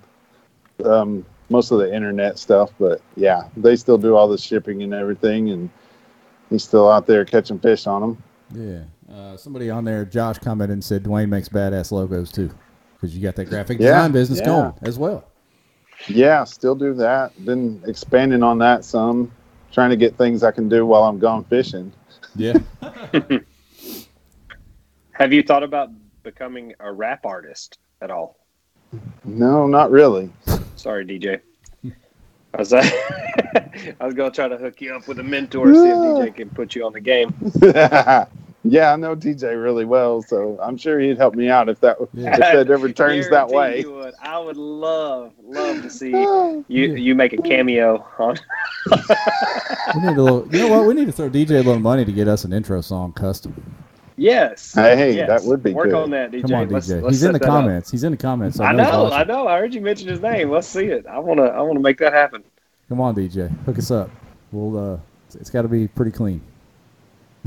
[0.84, 4.94] um, most of the internet stuff, but yeah, they still do all the shipping and
[4.94, 5.70] everything, and
[6.50, 8.24] he's still out there catching fish on them.
[8.54, 12.50] Yeah, uh, somebody on there, Josh, commented and said Dwayne makes badass logos too,
[12.96, 14.46] because you got that graphic design yeah, business yeah.
[14.46, 15.24] going as well.
[16.08, 17.46] Yeah, still do that.
[17.46, 19.32] Been expanding on that some
[19.76, 21.92] trying to get things I can do while I'm gone fishing.
[22.36, 22.58] Yeah.
[25.12, 25.90] Have you thought about
[26.24, 28.38] becoming a rap artist at all?
[29.26, 30.32] No, not really.
[30.78, 31.42] Sorry, DJ.
[32.54, 35.96] I was, I was gonna try to hook you up with a mentor, see if
[35.98, 37.34] DJ can put you on the game.
[38.68, 41.98] Yeah, I know DJ really well, so I'm sure he'd help me out if that
[42.14, 42.34] yeah.
[42.34, 43.86] if that ever turns that way.
[43.86, 44.16] Would.
[44.20, 46.10] I would love love to see
[46.68, 48.38] you you make a cameo on.
[48.90, 50.48] we need a little.
[50.52, 50.88] You know what?
[50.88, 53.54] We need to throw DJ a little money to get us an intro song custom.
[54.18, 54.74] Yes.
[54.74, 55.28] Hey, yes.
[55.28, 55.96] that would be Work good.
[55.96, 56.42] on that, DJ.
[56.44, 56.72] Come on, DJ.
[56.72, 57.90] Let's, let's He's in the comments.
[57.90, 57.92] Up.
[57.92, 58.58] He's in the comments.
[58.58, 59.12] So I, know.
[59.12, 59.48] I know.
[59.48, 60.50] I heard you mention his name.
[60.50, 61.06] Let's see it.
[61.06, 61.44] I wanna.
[61.44, 62.44] I wanna make that happen.
[62.90, 63.56] Come on, DJ.
[63.66, 64.10] Hook us up.
[64.52, 64.96] We'll.
[64.96, 64.98] uh
[65.36, 66.42] It's got to be pretty clean.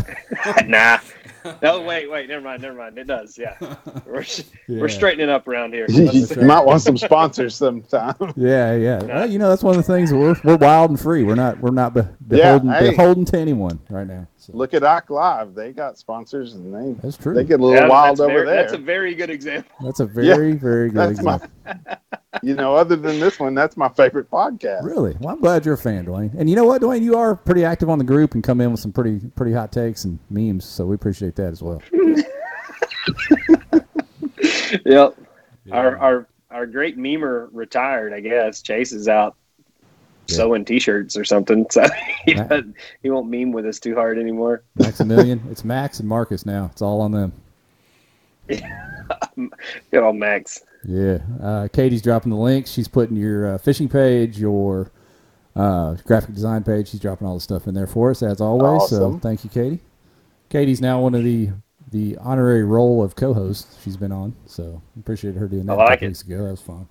[0.66, 0.98] nah.
[1.62, 2.28] No, wait, wait.
[2.28, 2.62] Never mind.
[2.62, 2.98] Never mind.
[2.98, 3.38] It does.
[3.38, 3.56] Yeah.
[4.06, 4.24] We're,
[4.66, 4.80] yeah.
[4.80, 5.86] we're straightening up around here.
[5.88, 8.14] you might want some sponsors sometime.
[8.36, 9.02] Yeah, yeah.
[9.02, 10.12] Well, you know, that's one of the things.
[10.12, 11.24] We're we're wild and free.
[11.24, 14.26] We're not we're not be, beholden yeah, hey, beholden to anyone right now.
[14.48, 14.56] So.
[14.56, 15.54] Look at Ock Live.
[15.54, 17.34] They got sponsors, and they that's true.
[17.34, 18.62] They get a little yeah, wild over very, there.
[18.62, 19.70] That's a very good example.
[19.82, 21.50] That's a very very good example.
[21.66, 21.98] My,
[22.42, 24.84] you know, other than this one, that's my favorite podcast.
[24.84, 25.14] Really?
[25.20, 26.32] Well, I'm glad you're a fan, Dwayne.
[26.38, 28.70] And you know what, Dwayne, you are pretty active on the group and come in
[28.70, 30.64] with some pretty pretty hot takes and memes.
[30.64, 31.82] So we appreciate that as well.
[34.86, 35.14] yep.
[35.66, 35.74] Yeah.
[35.74, 38.14] Our our our great memer retired.
[38.14, 39.36] I guess Chase is out
[40.28, 41.66] sewing T-shirts or something.
[41.70, 41.84] So
[42.24, 44.62] he doesn't, he won't meme with us too hard anymore.
[44.76, 46.68] Maximilian, it's Max and Marcus now.
[46.72, 47.32] It's all on them.
[48.48, 50.62] Good old Max.
[50.84, 52.70] Yeah, uh, Katie's dropping the links.
[52.70, 54.90] She's putting your uh, fishing page, your
[55.56, 56.88] uh, graphic design page.
[56.88, 58.82] She's dropping all the stuff in there for us as always.
[58.82, 59.14] Awesome.
[59.14, 59.80] So thank you, Katie.
[60.48, 61.50] Katie's now one of the
[61.90, 63.66] the honorary role of co-host.
[63.82, 65.72] She's been on, so appreciate her doing that.
[65.72, 66.08] I like it.
[66.08, 66.44] Weeks ago.
[66.44, 66.88] That was fun.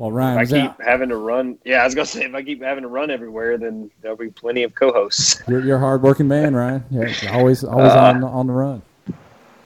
[0.00, 1.58] Well, Ryan, if I keep out, having to run.
[1.62, 4.30] Yeah, I was gonna say if I keep having to run everywhere, then there'll be
[4.30, 5.42] plenty of co-hosts.
[5.48, 6.82] You're, you're a hardworking man, Ryan.
[6.90, 8.80] Yeah, always always uh, on on the run.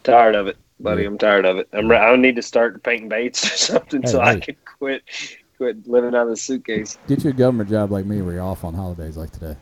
[0.02, 1.04] Tired of it, buddy.
[1.04, 1.68] I'm tired of it.
[1.72, 1.88] I'm.
[1.92, 4.30] I need to start painting baits or something hey, so hey.
[4.30, 5.04] I can quit
[5.56, 6.98] quit living out of the suitcase.
[7.06, 9.56] Get you a government job like me, where you're off on holidays like today.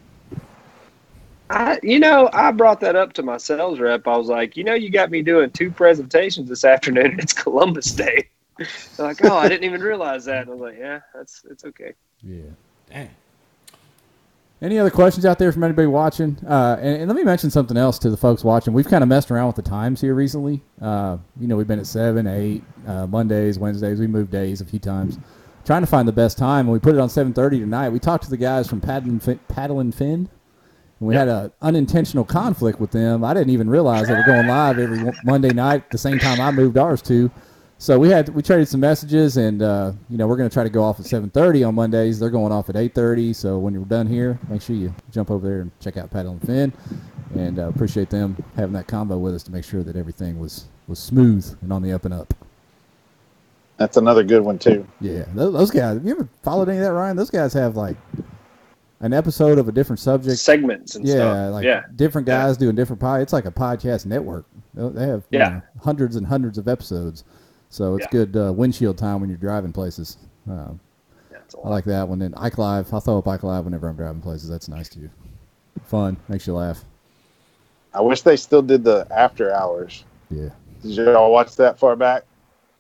[1.50, 4.08] I, you know, I brought that up to my sales rep.
[4.08, 7.20] I was like, you know, you got me doing two presentations this afternoon.
[7.20, 8.30] It's Columbus Day.
[8.96, 10.42] They're like, oh, I didn't even realize that.
[10.42, 11.94] And I was like, yeah, that's it's okay.
[12.22, 12.42] Yeah.
[12.90, 13.10] Dang.
[14.62, 16.38] Any other questions out there from anybody watching?
[16.46, 18.72] Uh, and, and, let me mention something else to the folks watching.
[18.72, 20.62] We've kind of messed around with the times here recently.
[20.80, 23.98] Uh, you know, we've been at seven, eight, uh, Mondays, Wednesdays.
[23.98, 25.18] We moved days a few times,
[25.64, 26.66] trying to find the best time.
[26.66, 27.88] And we put it on seven thirty tonight.
[27.88, 30.28] We talked to the guys from Paddling and, Paddle and Fin.
[31.00, 31.26] And we yep.
[31.26, 33.24] had an unintentional conflict with them.
[33.24, 36.52] I didn't even realize they were going live every Monday night, the same time I
[36.52, 37.32] moved ours to.
[37.82, 40.62] So we had we traded some messages, and uh, you know we're going to try
[40.62, 42.20] to go off at 7:30 on Mondays.
[42.20, 43.34] They're going off at 8:30.
[43.34, 46.30] So when you're done here, make sure you jump over there and check out Paddle
[46.30, 46.72] and Fin,
[47.34, 50.66] and uh, appreciate them having that combo with us to make sure that everything was
[50.86, 52.32] was smooth and on the up and up.
[53.78, 54.86] That's another good one too.
[55.00, 55.94] Yeah, those, those guys.
[55.94, 57.16] Have you ever followed any of that, Ryan?
[57.16, 57.96] Those guys have like
[59.00, 61.52] an episode of a different subject, segments, and yeah, stuff.
[61.54, 61.82] like yeah.
[61.96, 62.60] different guys yeah.
[62.60, 63.22] doing different pod.
[63.22, 64.46] It's like a podcast network.
[64.72, 65.48] They have yeah.
[65.48, 67.24] Know, hundreds and hundreds of episodes.
[67.72, 68.24] So it's yeah.
[68.24, 70.18] good uh, windshield time when you're driving places.
[70.48, 70.72] Uh,
[71.30, 72.20] yeah, I like that one.
[72.20, 74.50] And Ike Live, I throw up Ike Live whenever I'm driving places.
[74.50, 75.10] That's nice to you.
[75.84, 76.84] Fun, makes you laugh.
[77.94, 80.04] I wish they still did the after hours.
[80.30, 80.50] Yeah.
[80.82, 82.24] Did you all watch that far back?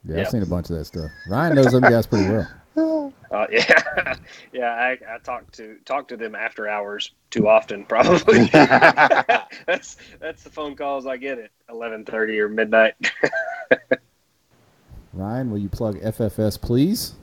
[0.04, 0.26] Yeah, yep.
[0.26, 1.10] I've seen a bunch of that stuff.
[1.26, 2.48] Ryan knows them guys pretty well.
[3.30, 4.14] Uh, yeah,
[4.52, 4.74] yeah.
[4.74, 7.84] I, I talk to talk to them after hours too often.
[7.88, 12.94] Probably that's that's the phone calls I get at eleven thirty or midnight.
[15.12, 17.14] Ryan, will you plug FFS, please?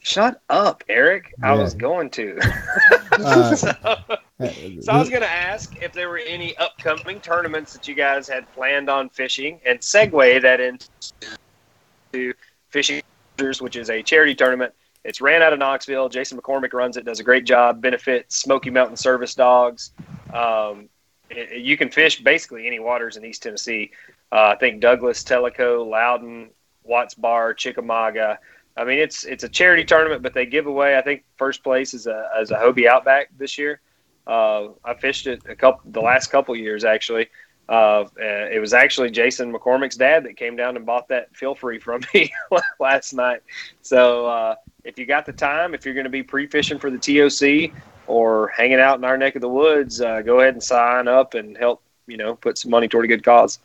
[0.00, 1.34] Shut up, Eric.
[1.38, 1.52] Yeah.
[1.52, 2.38] I was going to.
[3.12, 7.86] uh, so, so, I was going to ask if there were any upcoming tournaments that
[7.86, 12.34] you guys had planned on fishing, and segue that into
[12.70, 13.02] Fishing,
[13.38, 14.72] which is a charity tournament.
[15.04, 16.08] It's ran out of Knoxville.
[16.08, 17.80] Jason McCormick runs it, does a great job.
[17.80, 19.92] Benefits Smoky Mountain Service Dogs.
[20.32, 20.88] Um,
[21.30, 23.90] it, you can fish basically any waters in East Tennessee.
[24.30, 26.50] Uh, I think Douglas, Tellico, Loudon,
[26.84, 28.38] Watts Bar, Chickamauga.
[28.76, 30.96] I mean, it's it's a charity tournament, but they give away.
[30.96, 33.80] I think first place is a as a Hobie Outback this year.
[34.26, 37.28] Uh, I fished it a couple the last couple years actually.
[37.68, 42.02] Uh, it was actually Jason McCormick's dad that came down and bought that Feelfree from
[42.14, 42.32] me
[42.80, 43.42] last night.
[43.82, 46.90] So uh, if you got the time, if you're going to be pre fishing for
[46.90, 47.72] the TOC
[48.08, 51.34] or hanging out in our neck of the woods, uh, go ahead and sign up
[51.34, 51.82] and help.
[52.06, 53.60] You know, put some money toward a good cause.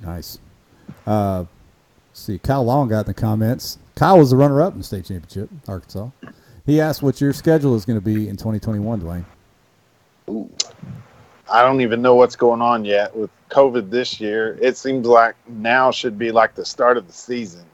[0.00, 0.40] Nice.
[2.20, 3.78] See, Kyle Long got in the comments.
[3.94, 6.10] Kyle was the runner up in the state championship, Arkansas.
[6.66, 9.24] He asked what your schedule is going to be in 2021, Dwayne.
[10.28, 10.50] Ooh.
[11.50, 14.58] I don't even know what's going on yet with COVID this year.
[14.60, 17.64] It seems like now should be like the start of the season.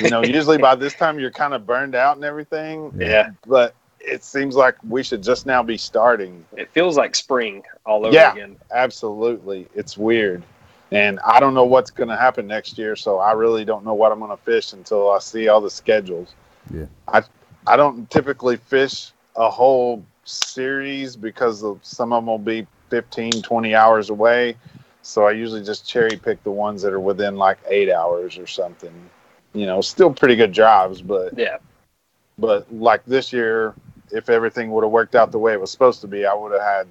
[0.00, 2.92] You know, usually by this time you're kind of burned out and everything.
[2.96, 3.30] Yeah.
[3.46, 6.44] But it seems like we should just now be starting.
[6.56, 8.56] It feels like spring all over yeah, again.
[8.70, 9.66] Absolutely.
[9.74, 10.42] It's weird.
[10.92, 13.94] And I don't know what's going to happen next year, so I really don't know
[13.94, 16.34] what I'm going to fish until I see all the schedules.
[16.72, 16.86] Yeah.
[17.08, 17.22] I
[17.66, 23.42] I don't typically fish a whole series because of, some of them will be 15,
[23.42, 24.56] 20 hours away.
[25.02, 28.46] So I usually just cherry pick the ones that are within like eight hours or
[28.46, 28.92] something.
[29.52, 31.58] You know, still pretty good drives, but yeah.
[32.38, 33.74] But like this year,
[34.10, 36.52] if everything would have worked out the way it was supposed to be, I would
[36.52, 36.86] have had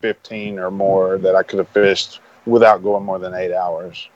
[0.00, 4.08] 15 or more that I could have fished without going more than eight hours.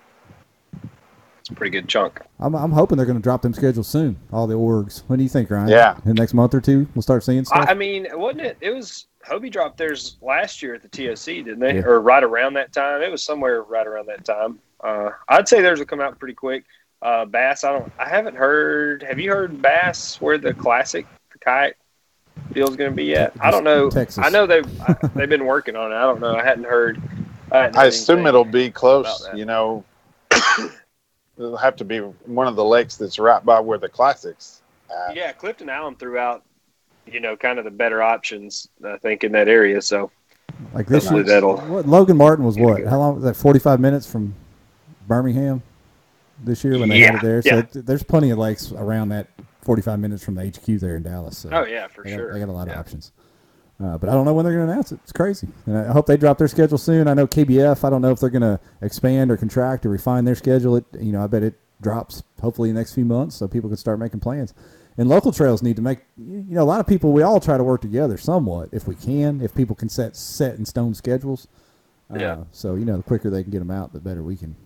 [1.40, 2.20] It's a pretty good chunk.
[2.40, 4.18] I'm, I'm hoping they're going to drop them schedules soon.
[4.32, 5.04] All the orgs.
[5.06, 5.68] What do you think, Ryan?
[5.68, 5.96] Yeah.
[6.04, 7.66] In the next month or two, we'll start seeing stuff.
[7.68, 8.56] I, I mean, wasn't it?
[8.60, 11.76] It was Hobie dropped theirs last year at the TOC, didn't they?
[11.76, 11.84] Yeah.
[11.84, 13.00] Or right around that time.
[13.00, 14.58] It was somewhere right around that time.
[14.80, 16.64] Uh, I'd say theirs will come out pretty quick.
[17.02, 17.92] Uh, Bass, I don't.
[17.98, 19.04] I haven't heard.
[19.04, 21.76] Have you heard Bass where the classic the kayak
[22.52, 23.32] deal is going to be yet?
[23.40, 23.90] I don't know.
[23.90, 24.24] Texas.
[24.24, 25.94] I know they've I, they've been working on it.
[25.94, 26.34] I don't know.
[26.34, 27.00] I hadn't heard.
[27.52, 29.28] I, I assume it'll be close.
[29.34, 29.84] You know,
[31.38, 34.62] it'll have to be one of the lakes that's right by where the classics.
[35.08, 35.16] At.
[35.16, 36.42] Yeah, Clifton Allen threw out
[37.06, 39.80] you know, kind of the better options, I think, in that area.
[39.80, 40.10] So,
[40.74, 42.84] like this year, that'll, what, Logan Martin was what?
[42.84, 43.36] How long was that?
[43.36, 44.34] Forty-five minutes from
[45.06, 45.62] Birmingham
[46.44, 47.42] this year when they yeah, had it there.
[47.44, 47.66] Yeah.
[47.70, 49.28] So there's plenty of lakes around that
[49.62, 51.38] 45 minutes from the HQ there in Dallas.
[51.38, 52.28] So oh yeah, for they sure.
[52.28, 52.74] Got, they got a lot yeah.
[52.74, 53.12] of options.
[53.82, 55.00] Uh, but I don't know when they're going to announce it.
[55.02, 55.48] It's crazy.
[55.66, 57.08] And I hope they drop their schedule soon.
[57.08, 57.84] I know KBF.
[57.84, 60.76] I don't know if they're going to expand or contract or refine their schedule.
[60.76, 63.68] It, you know, I bet it drops hopefully in the next few months so people
[63.68, 64.54] can start making plans.
[64.96, 65.98] And local trails need to make.
[66.16, 67.12] You know, a lot of people.
[67.12, 69.42] We all try to work together somewhat if we can.
[69.42, 71.46] If people can set set in stone schedules.
[72.10, 72.44] Uh, Yeah.
[72.52, 74.56] So you know, the quicker they can get them out, the better we can.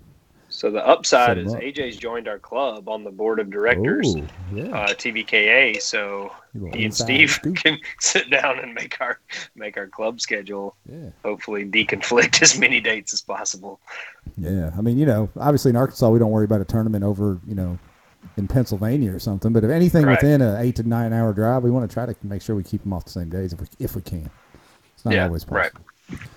[0.61, 1.61] So the upside is up.
[1.63, 4.65] AJ's joined our club on the board of directors, Ooh, yeah.
[4.67, 5.81] uh, TVKA.
[5.81, 6.31] So
[6.75, 7.57] he and Steve scoop.
[7.57, 9.21] can sit down and make our
[9.57, 10.77] make our club schedule.
[10.87, 11.09] Yeah.
[11.25, 13.81] Hopefully, deconflict as many dates as possible.
[14.37, 17.39] Yeah, I mean, you know, obviously in Arkansas we don't worry about a tournament over,
[17.47, 17.79] you know,
[18.37, 19.55] in Pennsylvania or something.
[19.55, 20.23] But if anything Right.
[20.23, 22.65] within an eight to nine hour drive, we want to try to make sure we
[22.65, 24.29] keep them off the same days if we if we can.
[24.95, 25.73] It's not Yeah, always right.
[25.73, 26.29] possible.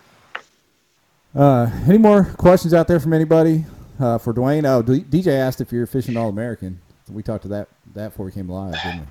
[1.36, 3.65] Uh, any more questions out there from anybody
[3.99, 4.65] uh, for Dwayne?
[4.65, 6.79] Oh, D- DJ asked if you're fishing All American.
[7.09, 9.01] We talked to that that before we came live, didn't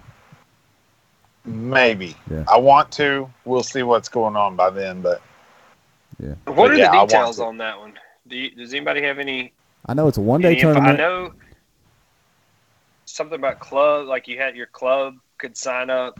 [1.44, 1.52] we?
[1.52, 2.16] Maybe.
[2.30, 2.44] Yeah.
[2.48, 3.28] I want to.
[3.44, 5.02] We'll see what's going on by then.
[5.02, 5.20] But
[6.18, 6.34] yeah.
[6.44, 7.98] What But are yeah, the details on that one?
[8.28, 9.52] Do you, does anybody have any?
[9.86, 10.80] I know it's a one day any info?
[10.80, 11.32] I know
[13.04, 14.06] something about club.
[14.06, 16.18] Like you had your club could sign up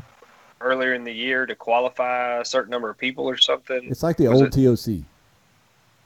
[0.60, 3.84] earlier in the year to qualify a certain number of people or something.
[3.84, 5.04] It's like the Was old TOC.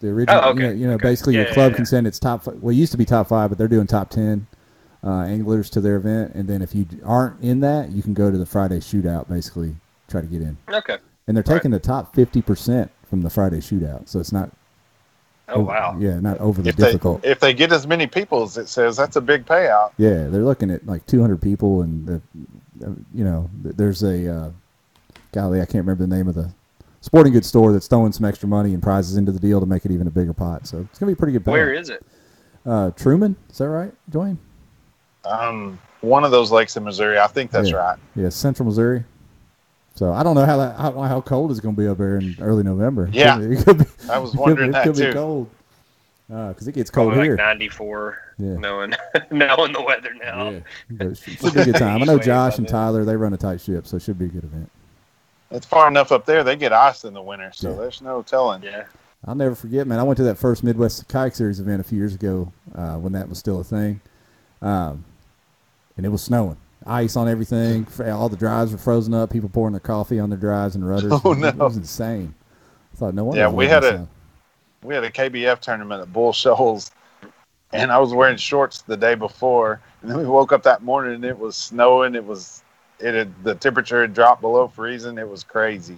[0.01, 1.03] The original, Oh, you know, you know okay.
[1.03, 1.76] basically Yeah, your club yeah.
[1.76, 2.42] can send its top.
[2.44, 4.47] fi- Well, it used to be top five, but they're doing top ten
[5.03, 8.30] uh, anglers to their event, and then if you aren't in that, you can go
[8.30, 9.28] to the Friday shootout.
[9.28, 9.74] Basically,
[10.09, 10.99] try to get in, Okay.
[11.26, 11.57] and they're Right.
[11.59, 14.51] taking the top fifty percent from the Friday shootout, so it's not.
[15.49, 15.97] Oh over- wow.
[15.99, 17.24] Yeah, not overly if they difficult.
[17.24, 19.92] if they get as many people as it says, that's a big payout.
[19.97, 22.20] Yeah, they're looking at like 200 people, and the,
[22.84, 24.51] uh, you know, there's a uh,
[25.32, 26.51] golly, I can't remember the name of the
[27.07, 29.84] sporting goods store that's throwing some extra money and prizes into the deal to make
[29.86, 30.66] it even a bigger pot.
[30.66, 31.46] So it's gonna be a pretty good.
[31.46, 31.80] Where payout.
[31.80, 32.04] is it?
[32.66, 33.36] uh, Truman?
[33.50, 34.36] Is that right, Dwayne?
[35.24, 37.18] Um, one of those lakes in Missouri.
[37.18, 37.76] I think that's Yeah.
[37.76, 37.98] right.
[38.14, 39.04] Yeah, Central Missouri.
[39.94, 41.88] So I don't know how that, I don't know how cold it's going to be
[41.88, 43.07] up there in early November.
[43.07, 43.38] It Yeah.
[43.38, 45.02] could be- it could be, I was it could be- wondering it that could be
[45.04, 45.12] too.
[45.14, 45.48] cold
[46.28, 47.36] because it gets cold Probably here.
[47.36, 48.18] like 94.
[48.38, 48.57] Yeah.
[48.59, 48.92] Knowing
[49.30, 50.50] knowing the weather now.
[50.50, 50.61] Yeah,
[51.09, 52.02] it should should be a good time.
[52.02, 52.68] I know Josh and.
[52.68, 54.70] Tyler they run a tight ship, so it should be a good event.
[55.57, 56.44] It's far enough up there.
[56.44, 57.76] They get ice in the winter, so Yeah.
[57.76, 58.62] there's no telling.
[58.62, 58.84] Yeah.
[59.26, 59.98] I'll never forget, man.
[59.98, 63.12] I went to that first Midwest Kayak Series event a few years ago uh, when
[63.14, 64.00] that was still a thing,
[64.62, 65.04] um,
[65.96, 67.86] and it was snowing, ice on everything.
[68.07, 69.30] All the drives were frozen up.
[69.30, 71.12] People pouring their coffee on their drives and rudders.
[71.24, 72.34] Oh, It- It was insane.
[72.94, 73.40] I thought no wonder.
[73.40, 74.09] Yeah, we had a- sun.
[74.82, 76.92] We had a KBF tournament at Bull Shoals,
[77.72, 81.14] and I was wearing shorts the day before, and then we woke up that morning
[81.14, 82.14] and it was snowing.
[82.14, 82.62] It was
[83.01, 85.18] it had the temperature had dropped below freezing.
[85.18, 85.97] It was crazy.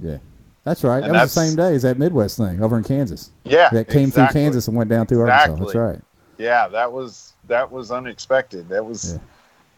[0.00, 0.18] Yeah,
[0.64, 1.02] that's right.
[1.02, 3.30] And that was the same day as that Midwest thing over in Kansas.
[3.44, 4.10] Yeah, That came exactly.
[4.32, 5.62] through Kansas and went down through Arkansas.
[5.64, 6.00] That's right.
[6.38, 8.68] Yeah, that was that was unexpected.
[8.68, 9.18] That was Yeah.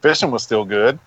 [0.00, 0.98] fishing was still good.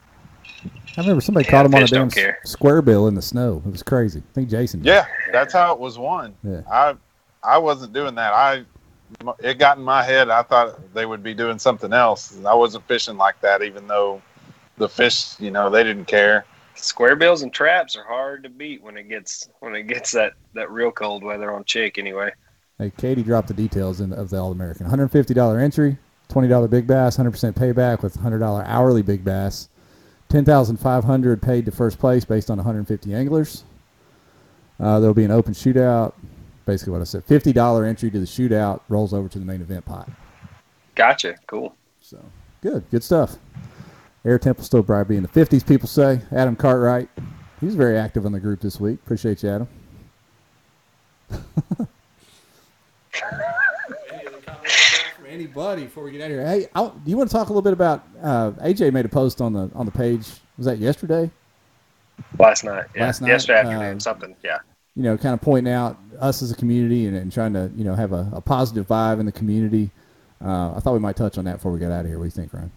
[0.98, 2.38] I remember somebody Yeah, caught him on a damn care.
[2.44, 3.62] s- square bill in the snow.
[3.66, 4.20] It was crazy.
[4.20, 4.82] I think Jason.
[4.82, 4.88] did.
[4.88, 6.36] Yeah, that's how it was won.
[6.44, 6.62] Yeah.
[6.72, 6.96] I
[7.44, 8.34] I wasn't doing that.
[8.34, 8.64] I
[9.40, 10.30] it got in my head.
[10.30, 12.38] I thought they would be doing something else.
[12.46, 14.22] I wasn't fishing like that, even though
[14.78, 16.46] the fish, you know, they didn't care.
[16.76, 20.34] Square bills and traps are hard to beat when it gets when it gets that
[20.54, 22.32] that real cold weather on chick anyway.
[22.78, 24.88] Hey, Katie dropped the details in, of the All American.
[24.88, 25.98] $150 entry,
[26.30, 29.70] $20 big bass, 100% payback with $100 hourly big bass,
[30.30, 33.66] 10500 paid to first place based on 150 anglers.
[34.80, 36.14] Uh, there'll be an open shootout.
[36.66, 39.86] Basically, what I said $50 entry to the shootout rolls over to the main event
[39.86, 40.10] pot.
[40.96, 41.36] Gotcha.
[41.46, 41.76] Cool.
[42.02, 42.24] So
[42.62, 43.38] good, good stuff.
[44.24, 46.22] Air Temple still probably be in the 50s, people say.
[46.32, 47.10] Adam Cartwright,
[47.60, 49.00] he's very active on the group this week.
[49.04, 49.68] Appreciate you, Adam.
[51.32, 51.42] Any
[54.28, 56.46] other comments from anybody before we get out of here?
[56.46, 58.04] Hey, I, do you want to talk a little bit about?
[58.22, 60.28] Uh, AJ made a post on the on the page.
[60.58, 61.30] Was that yesterday?
[62.38, 62.86] Last night.
[62.96, 63.06] Yeah.
[63.06, 63.98] Last night, Yesterday afternoon.
[63.98, 64.36] uh, something.
[64.44, 64.60] Yeah.
[64.96, 67.84] you know, kind of pointing out us as a community and, and trying to, you
[67.84, 69.90] know, have a, a positive vibe in the community.
[70.44, 72.18] Uh, I thought we might touch on that before we get out of here.
[72.20, 72.72] What do you think, Ryan?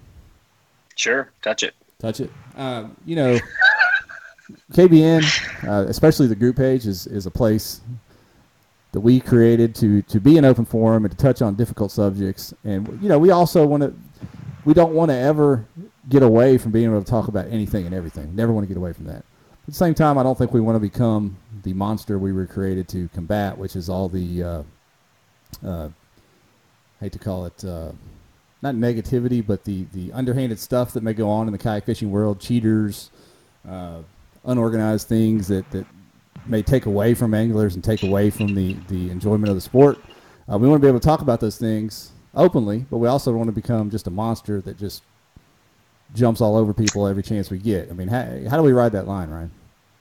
[0.96, 1.30] Sure.
[1.42, 1.74] Touch it.
[1.98, 2.30] Touch it.
[2.56, 3.38] Um, you know,
[4.72, 7.80] KBN, uh, especially the group page, is, is a place
[8.92, 12.54] that we created to, to be an open forum and to touch on difficult subjects.
[12.64, 13.94] And, you know, we also want to,
[14.64, 15.66] we don't want to ever
[16.08, 18.34] get away from being able to talk about anything and everything.
[18.36, 19.16] Never want to get away from that.
[19.16, 22.46] At the same time, I don't think we want to become the monster we were
[22.46, 24.62] created to combat, which is all the, uh,
[25.66, 25.88] uh,
[27.00, 27.90] hate to call it, uh,
[28.64, 32.10] not negativity, but the, the underhanded stuff that may go on in the kayak fishing
[32.10, 33.10] world, cheaters,
[33.68, 33.98] uh,
[34.46, 35.86] unorganized things that, that
[36.46, 39.98] may take away from anglers and take away from the, the enjoyment of the sport.
[40.50, 43.32] Uh, we want to be able to talk about those things openly, but we also
[43.34, 45.02] want to become just a monster that just
[46.14, 47.90] jumps all over people every chance we get.
[47.90, 49.50] I mean, how, how do we ride that line, Ryan?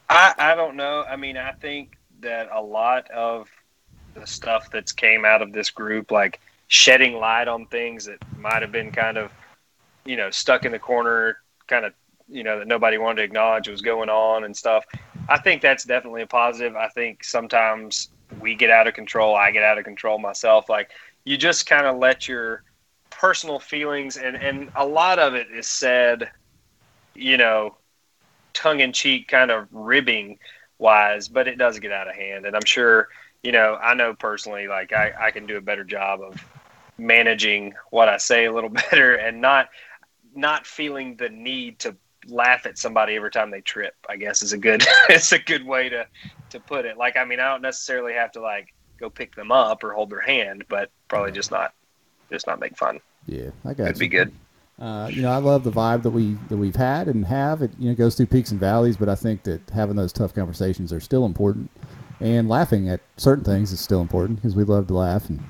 [0.09, 1.03] I, I don't know.
[1.03, 3.49] I mean, I think that a lot of
[4.13, 6.39] the stuff that's came out of this group, like
[6.73, 9.31] shedding light on things that might have been kind of,
[10.05, 11.93] you know, stuck in the corner, kind of,
[12.27, 14.83] you know, that nobody wanted to acknowledge was going on and stuff.
[15.29, 16.75] I think that's definitely a positive.
[16.75, 18.09] I think sometimes
[18.39, 19.35] we get out of control.
[19.35, 20.67] I get out of control myself.
[20.67, 20.89] Like
[21.25, 22.63] you just kind of let your
[23.11, 26.31] personal feelings and and a lot of it is said,
[27.13, 27.77] you know,
[28.53, 30.39] tongue in cheek, kind of ribbing
[30.79, 32.47] wise, but it does get out of hand.
[32.47, 33.09] And I'm sure,
[33.43, 36.43] you know, I know personally, like I, I can do a better job of
[36.97, 39.69] managing what I say a little better and not
[40.35, 41.95] not feeling the need to
[42.27, 43.95] laugh at somebody every time they trip.
[44.09, 46.07] I guess is a good it's a good way to
[46.51, 46.97] to put it.
[46.97, 50.09] Like I mean, I don't necessarily have to like go pick them up or hold
[50.09, 51.73] their hand, but probably just not
[52.31, 52.99] just not make fun.
[53.25, 54.33] Yeah, I got It'd be good.
[54.79, 57.61] Uh, you know, I love the vibe that we that we've had and have.
[57.61, 60.33] It you know goes through peaks and valleys, but I think that having those tough
[60.33, 61.69] conversations are still important,
[62.19, 65.43] and laughing at certain things is still important because we love to laugh and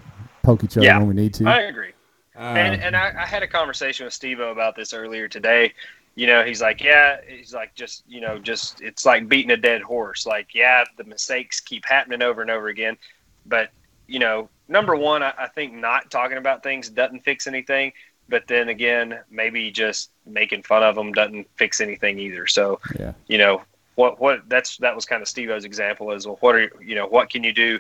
[0.44, 1.48] poke each other yeah, when we need to.
[1.48, 1.94] I agree.
[2.36, 5.74] Uh, and and I, I, had a conversation with Steve about this earlier today.
[6.16, 9.58] You know, he's like, yeah, he's like, just you know, just it's like beating a
[9.58, 10.26] dead horse.
[10.26, 12.98] Like, yeah, the mistakes keep happening over and over again,
[13.46, 13.70] but
[14.08, 17.94] you know, number one, I, I think not talking about things doesn't fix anything
[18.30, 22.48] but then again, maybe just making fun of them doesn't fix anything either.
[22.48, 23.14] So, yeah.
[23.28, 23.62] you know,
[23.96, 27.06] what what that's that was kind of Steve-O's example is well, what are you know
[27.06, 27.80] what can you do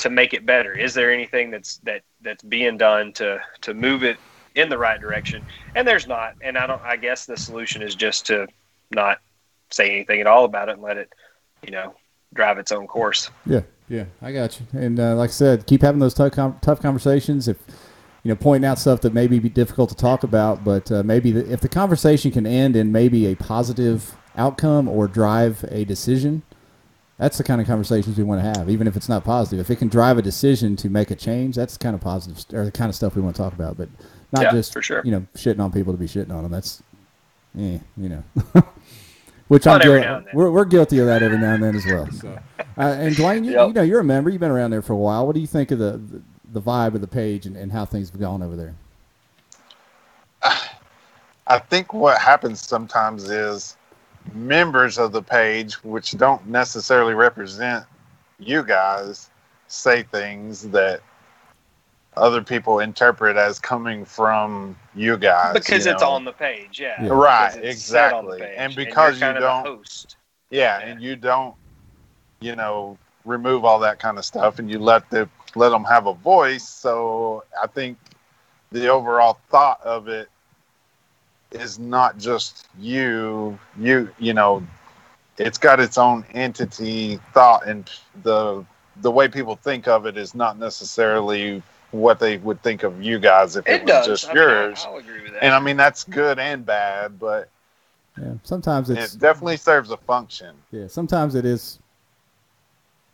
[0.00, 0.72] to make it better?
[0.72, 4.16] Is there anything that's that that's being done to to move it
[4.54, 5.44] in the right direction?
[5.74, 6.34] And there's not.
[6.42, 6.82] And I don't.
[6.82, 8.48] I guess the solution is just to
[8.90, 9.18] not
[9.70, 11.12] say anything at all about it and let it,
[11.62, 11.94] you know,
[12.34, 13.30] drive its own course.
[13.46, 14.66] Yeah, yeah, I got you.
[14.78, 17.46] And uh, like I said, keep having those tough tough conversations.
[17.46, 17.58] If
[18.22, 21.32] you know, pointing out stuff that maybe be difficult to talk about, but uh, maybe
[21.32, 26.42] the, if the conversation can end in maybe a positive outcome or drive a decision,
[27.20, 29.60] that's the kind of conversations we want to have, even if it's not positive.
[29.60, 32.42] If it can drive a decision to make a change, that's the kind of positive
[32.54, 33.90] or the kind of stuff we want to talk about, but
[34.32, 35.02] not yeah, just for sure.
[35.04, 36.50] you know shitting on people to be shitting on them.
[36.50, 36.82] That's,
[37.58, 38.24] eh, you know.
[39.48, 40.28] Which I'm guilty.
[40.32, 42.08] We're, we're guilty of that every now and then as well.
[42.12, 43.66] So, uh, and Dwayne, you, yep.
[43.66, 44.30] you, know, you're a member.
[44.30, 45.26] You've been around there for a while.
[45.26, 47.84] What do you think of the, the the vibe of the page and, and how
[47.84, 48.74] things have gone over there?
[51.46, 53.76] I think what happens sometimes is
[54.32, 57.84] members of the page, which don't necessarily represent
[58.38, 59.30] you guys,
[59.68, 61.00] say things that
[62.16, 67.00] other people interpret as coming from you guys because you it's on the page yeah,
[67.00, 67.08] yeah.
[67.12, 70.16] right exactly and because and you don't
[70.50, 71.54] yeah, yeah, and you don't
[72.40, 76.06] you know remove all that kind of stuff and you let the let them have
[76.06, 76.68] a voice.
[76.68, 77.98] So I think
[78.72, 80.28] the overall thought of it
[81.52, 84.66] is not just you, you, you know,
[85.38, 87.90] it's got its own entity thought and
[88.22, 88.64] the
[89.02, 93.18] the way people think of it is not necessarily what they would think of you
[93.18, 94.06] guys if it, it was does.
[94.06, 94.86] just I yours.
[94.86, 95.44] Mean, I, agree with that.
[95.44, 97.48] And I mean that's good and bad, but
[98.20, 100.54] yeah, sometimes it definitely serves a function.
[100.70, 101.78] Yeah, sometimes it is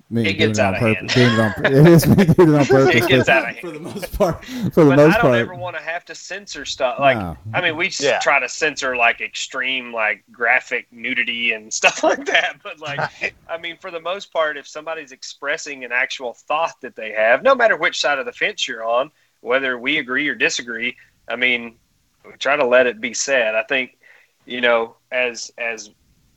[0.08, 1.08] me it gets out of hand.
[1.08, 2.94] Doing it, on, it is me doing it on purpose.
[2.94, 3.58] it gets out of hand.
[3.60, 4.44] For the most part.
[4.72, 5.34] For the but most I don't part.
[5.36, 7.00] ever want to have to censor stuff.
[7.00, 7.36] Like, no.
[7.52, 8.18] I mean, we yeah.
[8.20, 12.60] try to censor like extreme, like graphic nudity and stuff like that.
[12.62, 16.94] But like, I mean, for the most part, if somebody's expressing an actual thought that
[16.94, 20.34] they have, no matter which side of the fence you're on, whether we agree or
[20.34, 20.96] disagree,
[21.28, 21.76] I mean,
[22.24, 23.54] we try to let it be said.
[23.54, 23.98] I think,
[24.44, 25.90] you know, as as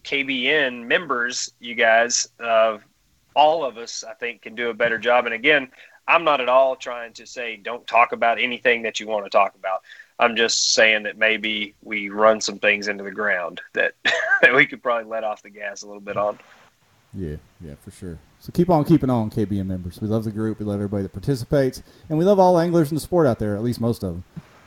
[0.03, 2.77] KBN members, you guys, uh,
[3.39, 5.25] all of us, I think, can do a better job.
[5.25, 5.71] And again,
[6.09, 9.29] I'm not at all trying to say don't talk about anything that you want to
[9.29, 9.81] talk about.
[10.19, 13.93] I'm just saying that maybe we run some things into the ground that,
[14.41, 16.37] that we could probably let off the gas a little bit on.
[17.13, 18.19] Yeah, yeah, for sure.
[18.41, 20.01] So keep on keeping on, KBN members.
[20.01, 20.59] We love the group.
[20.59, 23.55] We love everybody that participates, and we love all anglers in the sport out there.
[23.55, 24.23] At least most of them.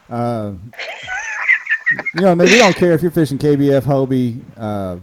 [0.08, 0.52] Uh,
[2.14, 4.96] you know, I mean, we don't care if you're fishing KBF, Hobie, uh,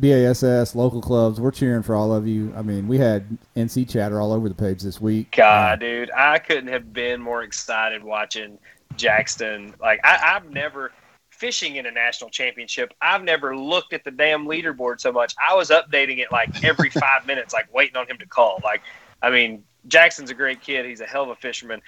[0.00, 2.52] BASS, local clubs, we're cheering for all of you.
[2.56, 3.26] I mean, we had
[3.56, 5.32] NC chatter all over the page this week.
[5.36, 8.58] God, uh, dude, I couldn't have been more excited watching
[8.96, 9.74] Jackson.
[9.80, 10.92] Like, I, I've never
[11.30, 12.92] fishing in a national championship.
[13.00, 15.34] I've never looked at the damn leaderboard so much.
[15.38, 18.60] I was updating it like every five minutes, like waiting on him to call.
[18.62, 18.82] Like,
[19.22, 20.84] I mean, Jackson's a great kid.
[20.86, 21.80] He's a hell of a fisherman.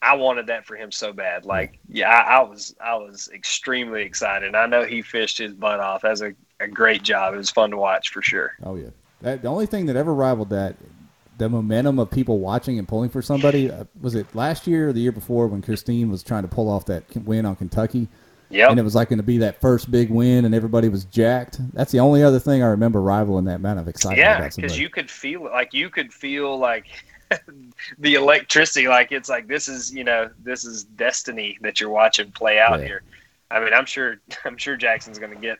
[0.00, 1.44] I wanted that for him so bad.
[1.44, 4.54] Like, yeah, I, I was I was extremely excited.
[4.54, 7.34] I know he fished his butt off as a a great job.
[7.34, 8.54] It was fun to watch for sure.
[8.62, 8.90] Oh yeah,
[9.22, 10.76] that, the only thing that ever rivaled that,
[11.38, 14.92] the momentum of people watching and pulling for somebody, uh, was it last year or
[14.92, 18.08] the year before when Christine was trying to pull off that win on Kentucky?
[18.50, 21.04] Yeah, and it was like going to be that first big win, and everybody was
[21.04, 21.58] jacked.
[21.74, 24.20] That's the only other thing I remember rivaling that amount of excitement.
[24.20, 25.52] Yeah, because you could feel it.
[25.52, 26.86] Like you could feel like
[27.98, 28.88] the electricity.
[28.88, 32.80] Like it's like this is you know this is destiny that you're watching play out
[32.80, 32.86] yeah.
[32.86, 33.02] here.
[33.50, 35.58] I mean, I'm sure I'm sure Jackson's going to get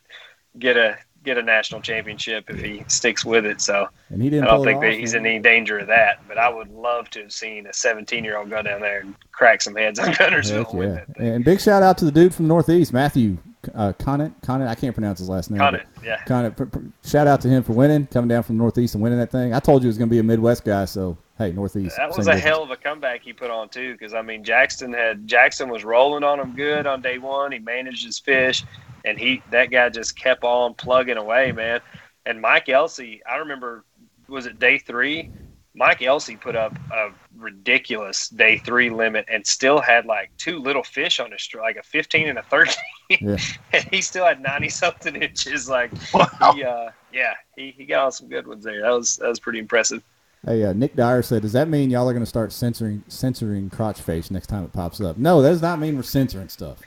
[0.59, 3.61] get a get a national championship if he sticks with it.
[3.61, 6.27] So and he didn't I don't think that he's in any danger of that.
[6.29, 9.15] But I would love to have seen a 17 year old go down there and
[9.33, 11.07] crack some heads on Guntersville.
[11.19, 11.23] Yeah.
[11.23, 13.39] And big shout out to the dude from the Northeast, Matthew
[13.75, 14.41] uh, Conant.
[14.43, 15.59] Conant, I can't pronounce his last name.
[15.59, 16.23] Conant, yeah.
[16.25, 16.57] Conant.
[16.57, 19.19] Pr- pr- shout out to him for winning, coming down from the Northeast and winning
[19.19, 19.53] that thing.
[19.53, 21.97] I told you it was going to be a Midwest guy, so hey, Northeast.
[21.97, 22.45] That was a difference.
[22.45, 25.85] hell of a comeback he put on too, because I mean Jackson had Jackson was
[25.85, 27.53] rolling on him good on day one.
[27.53, 28.65] He managed his fish,
[29.05, 31.81] and he that guy just kept on plugging away, man.
[32.27, 33.85] And Mike Elsey, I remember,
[34.29, 35.31] was it day three?
[35.75, 40.83] Mike Elsey put up a ridiculous day three limit and still had like two little
[40.83, 42.75] fish on his like a 15 and a 13.
[43.11, 43.37] Yeah.
[43.73, 45.69] and he still had 90 something inches.
[45.69, 46.53] Like, wow.
[46.55, 48.83] he, uh, yeah, he, he got on some good ones there.
[48.83, 50.03] That was, that was pretty impressive.
[50.45, 53.71] Hey, uh, Nick Dyer said, "Does that mean y'all are going to start censoring censoring
[53.71, 56.79] crotch face next time it pops up?" No, that does not mean we're censoring stuff.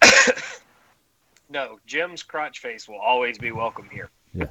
[1.48, 4.10] no, Jim's crotch face will always be welcome here.
[4.34, 4.46] Yeah,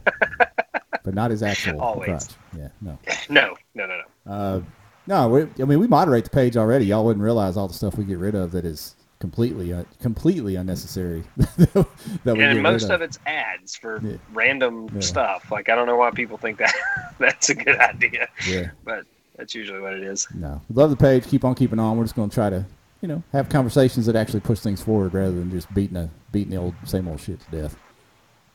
[1.03, 2.07] but not his actual always.
[2.07, 2.31] crotch.
[2.57, 2.97] Yeah, no.
[3.29, 4.31] No, no, no, no.
[4.31, 4.61] Uh,
[5.07, 6.85] no, we, I mean we moderate the page already.
[6.85, 10.55] Y'all wouldn't realize all the stuff we get rid of that is completely uh, completely
[10.55, 11.23] unnecessary.
[11.37, 11.87] that
[12.25, 12.91] we and most of.
[12.91, 13.01] of.
[13.01, 14.17] it's ads for yeah.
[14.33, 15.01] random yeah.
[15.01, 15.51] stuff.
[15.51, 16.73] Like I don't know why people think that
[17.19, 18.27] that's a good idea.
[18.47, 20.27] Yeah, but that's usually what it is.
[20.33, 21.25] No, love the page.
[21.27, 21.97] Keep on keeping on.
[21.97, 22.65] We're just going to try to
[23.05, 26.49] you know have conversations that actually push things forward rather than just beating a beating
[26.49, 27.77] the old same old shit to death.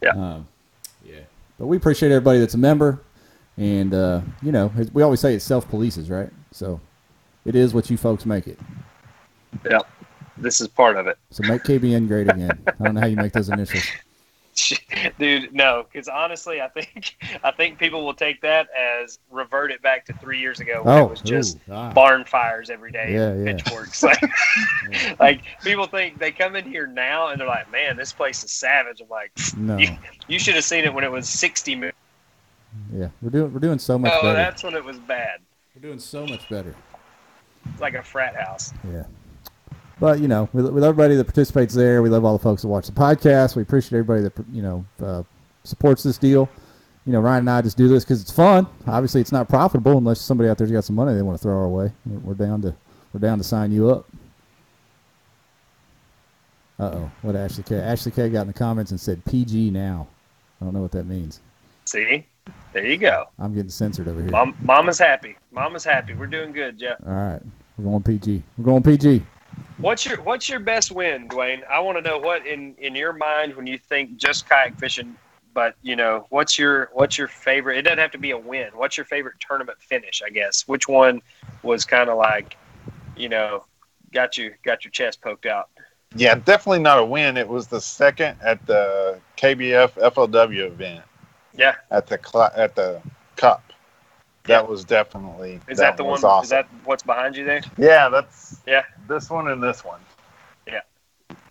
[0.03, 0.11] Yeah.
[0.11, 0.49] Um,
[1.05, 1.21] yeah.
[1.57, 3.01] But we appreciate everybody that's a member,
[3.57, 6.31] and uh, you know we always say it self polices, right?
[6.51, 6.81] So
[7.45, 8.59] it is what you folks make it.
[9.71, 9.79] Yeah
[10.41, 11.19] this is part of it.
[11.31, 12.51] So make KBN great again.
[12.67, 13.85] I don't know how you make those initials.
[15.19, 19.83] Dude, no, because honestly, I think I think people will take that as revert it
[19.83, 21.93] back to three years ago when oh, it was just ooh, ah.
[21.93, 23.45] barn fires every day, yeah, yeah.
[23.45, 24.03] pitchforks.
[24.11, 24.23] Like,
[24.91, 25.15] yeah.
[25.21, 28.51] like people think they come in here now and they're like, "Man, this place is
[28.51, 29.89] savage." I'm like, "No, you,
[30.27, 31.97] you should have seen it when it was 60 minutes."
[32.93, 34.13] Yeah, we're doing we're doing so much.
[34.15, 34.35] Oh, better.
[34.35, 35.41] that's when it was bad.
[35.75, 36.75] We're doing so much better.
[37.71, 38.73] It's like a frat house.
[38.91, 39.05] Yeah.
[40.01, 42.69] But you know, with, with, everybody that participates there, we love all the folks that
[42.69, 43.55] watch the podcast.
[43.55, 45.23] We appreciate everybody that you know uh,
[45.63, 46.49] supports this deal.
[47.05, 48.67] You know, Ryan and I just do this because it's fun.
[48.87, 51.57] Obviously, it's not profitable unless somebody out there's got some money they want to throw
[51.57, 51.93] our way.
[52.07, 52.75] We're down to
[53.13, 54.07] we're down to sign you up.
[56.79, 57.77] Uh oh, what Ashley K?
[57.77, 60.09] Ashley K got in the comments and said PG now.
[60.61, 61.41] I don't know what that means.
[61.85, 62.27] See,
[62.73, 63.27] there you go.
[63.39, 64.31] I'm getting censored over here.
[64.31, 65.37] Mom, Mama's happy.
[65.53, 66.15] Mama's happy.
[66.15, 66.97] We're doing good, Jeff.
[67.07, 67.41] All right,
[67.77, 68.43] we're going PG.
[68.57, 69.23] We're going PG.
[69.79, 71.67] What's your What's your best win, Dwayne?
[71.67, 75.17] I want to know what in in your mind when you think just kayak fishing.
[75.53, 77.79] But you know, what's your what's your favorite?
[77.79, 78.71] It doesn't have to be a win.
[78.75, 80.23] What's your favorite tournament finish?
[80.25, 80.69] I guess.
[80.69, 81.23] Which one
[81.63, 82.57] was kind of like,
[83.17, 83.65] you know,
[84.13, 85.71] got you got your chest poked out?
[86.15, 87.37] Yeah, definitely not a win.
[87.37, 91.05] It was the second at the KBF FLW event.
[91.57, 91.77] Yeah.
[91.91, 93.01] At the cl- at the
[93.37, 93.73] cup
[94.51, 95.61] that was definitely.
[95.69, 96.23] Is that, that the one?
[96.23, 96.45] Awesome.
[96.45, 97.63] Is that what's behind you there?
[97.79, 98.61] Yeah, that's.
[98.67, 98.85] Yeah.
[99.09, 100.01] This one and this one.
[100.67, 100.81] Yeah.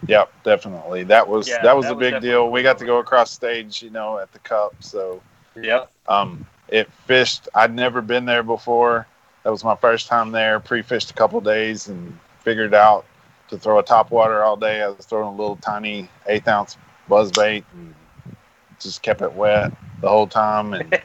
[0.08, 1.04] Yep, definitely.
[1.04, 2.52] That was yeah, that was that a was big deal.
[2.52, 4.76] We got to go across stage, you know, at the cup.
[4.80, 5.22] So.
[5.56, 5.86] Yeah.
[6.08, 7.48] Um, it fished.
[7.56, 9.08] I'd never been there before.
[9.44, 10.60] That was my first time there.
[10.60, 13.06] Pre-fished a couple days and figured out
[13.50, 14.82] to throw a top water all day.
[14.82, 16.78] I was throwing a little tiny eighth ounce
[17.08, 17.96] buzz bait and
[18.80, 19.72] just kept it wet
[20.02, 21.02] the whole time and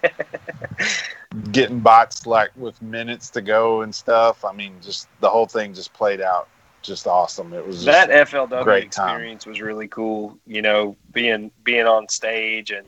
[1.52, 4.44] getting bots like with minutes to go and stuff.
[4.44, 6.48] I mean, just the whole thing just played out
[6.82, 7.52] just awesome.
[7.52, 9.50] It was that FLW experience time.
[9.50, 10.38] was really cool.
[10.46, 12.86] You know, being being on stage and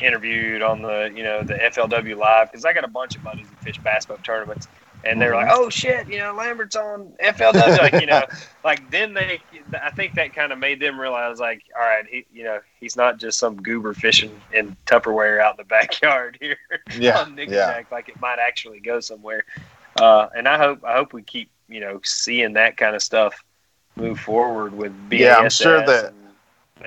[0.00, 3.48] interviewed on the you know the FLW live because I got a bunch of buddies
[3.48, 4.68] that fish bass boat tournaments
[5.04, 8.22] and they're like, "Oh shit, you know, Lambert's on FLW." like, you know,
[8.64, 9.40] like then they,
[9.80, 12.96] I think that kind of made them realize, like, all right, he, you know, he's
[12.96, 16.56] not just some goober fishing in Tupperware out in the backyard here
[16.98, 17.82] yeah, on Nick yeah.
[17.90, 19.44] Like it might actually go somewhere.
[20.00, 23.42] Uh, and I hope, I hope we keep, you know, seeing that kind of stuff
[23.96, 25.20] move forward with BASS.
[25.20, 26.12] Yeah, I'm sure that.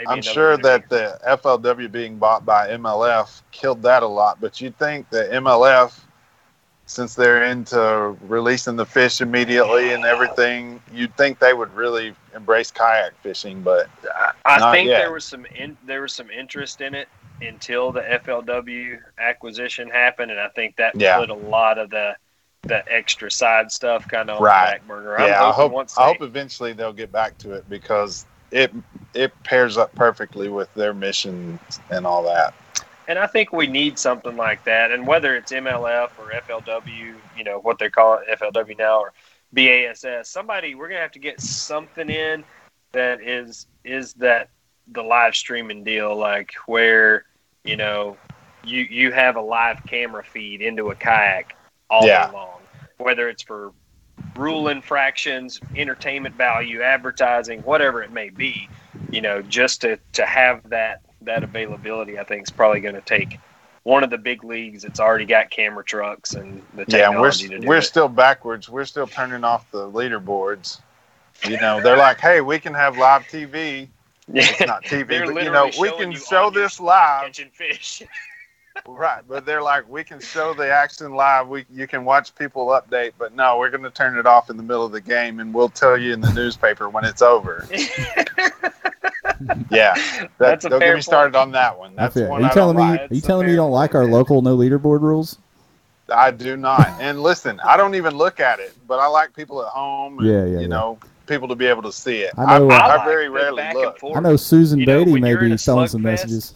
[0.07, 4.77] I'm sure that the FLW being bought by MLF killed that a lot, but you'd
[4.77, 5.99] think that MLF
[6.91, 12.69] since they're into releasing the fish immediately and everything, you'd think they would really embrace
[12.69, 14.97] kayak fishing, but I, I think yet.
[14.97, 17.07] there was some in, there was some interest in it,
[17.41, 21.17] until the FLW acquisition happened, and I think that Yeah.
[21.17, 22.15] put a lot of the
[22.63, 24.65] the extra side stuff kind of on Right.
[24.65, 25.17] the back burner.
[25.17, 28.71] I'm yeah, I hope once I hope eventually they'll get back to it because it
[29.13, 31.57] it pairs up perfectly with their mission
[31.89, 32.53] and all that.
[33.07, 34.91] And I think we need something like that.
[34.91, 39.13] And whether it's MLF or FLW, you know, what they call it, FLW now or
[39.51, 42.45] BASS, somebody we're gonna have to get something in
[42.93, 44.49] that is is that
[44.87, 47.25] the live streaming deal, like where,
[47.63, 48.19] you know,
[48.61, 51.55] you you have a live camera feed into a kayak
[51.89, 52.25] all Yeah.
[52.25, 52.67] day long.
[52.97, 53.73] Whether it's for
[54.35, 58.71] rule infractions, entertainment value, advertising, whatever it may be,
[59.11, 63.01] you know, just to, to have that that availability, I think is probably going to
[63.01, 63.39] take
[63.83, 67.31] one of the big leagues that's already got camera trucks and the Yeah, and we're
[67.31, 67.83] technology to do we're it.
[67.83, 68.69] still backwards.
[68.69, 70.79] We're still turning off the leaderboards.
[71.47, 73.89] You know, they're like, "Hey, we can have live TV."
[74.33, 77.25] It's not TV, but you know, we can you show this live.
[77.25, 78.03] catching fish.
[78.87, 81.47] Right, but they're like, we can show the action live.
[81.47, 84.57] We you can watch people update, but no, we're going to turn it off in
[84.57, 87.67] the middle of the game, and we'll tell you in the newspaper when it's over.
[89.71, 91.95] Yeah, that, That's a don't fair get me started on that one.
[91.95, 92.29] That's That's it.
[92.29, 92.83] one Are you I telling me?
[92.83, 94.13] Are you telling me you don't like our point.
[94.13, 95.37] local no leaderboard rules?
[96.13, 96.89] I do not.
[96.99, 100.19] And listen, I don't even look at it, but I like people at home.
[100.19, 100.67] And, Yeah, yeah, You yeah.
[100.67, 102.33] know, people to be able to see it.
[102.37, 103.99] I know, I, uh, I like very rarely look.
[104.03, 106.55] I know Susan You know, Beatty when may be a throwing some slugfest-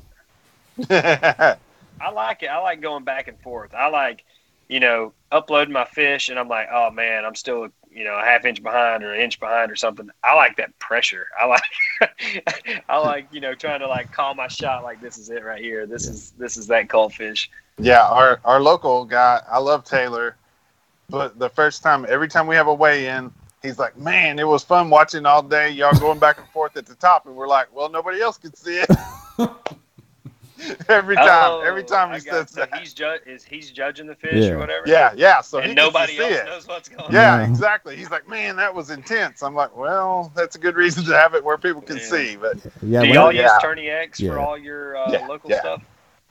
[0.89, 1.57] messages.
[2.00, 2.48] I like it.
[2.48, 3.74] I like going back and forth.
[3.74, 4.24] I like,
[4.68, 8.24] you know, uploading my fish, and I'm like, oh man, I'm still, you know, a
[8.24, 10.10] half inch behind or an inch behind or something.
[10.24, 11.28] I like that pressure.
[11.39, 14.84] I like, I like, you know, trying to like call my shot.
[14.84, 15.86] Like this is it right here.
[15.86, 17.50] This is this is that cull fish.
[17.78, 20.38] Yeah, our our local guy, I love Taylor,
[21.10, 23.32] but the first time, every time we have a weigh in,
[23.62, 25.70] he's like, "Man, it was fun watching all day.
[25.70, 28.56] Y'all going back and forth at the top," and we're like, "Well, nobody else can
[28.56, 28.89] see it."
[30.90, 32.76] every time, Oh, every time he says so that.
[32.80, 34.52] he's ju- is he's judging the fish Yeah.
[34.52, 34.84] or whatever.
[34.88, 35.42] Yeah, yeah.
[35.42, 36.46] So and gets nobody else it.
[36.46, 37.44] knows what's going Yeah, No.
[37.44, 37.96] exactly.
[37.96, 41.34] He's like, "Man, that was intense." I'm like, "Well, that's a good reason to have
[41.36, 42.04] it where people can Yeah.
[42.04, 43.44] see." But Yeah, Do y'all Yeah.
[43.44, 44.32] use TourneyX Yeah.
[44.32, 45.60] for all your uh, Yeah, local yeah.
[45.60, 45.82] stuff?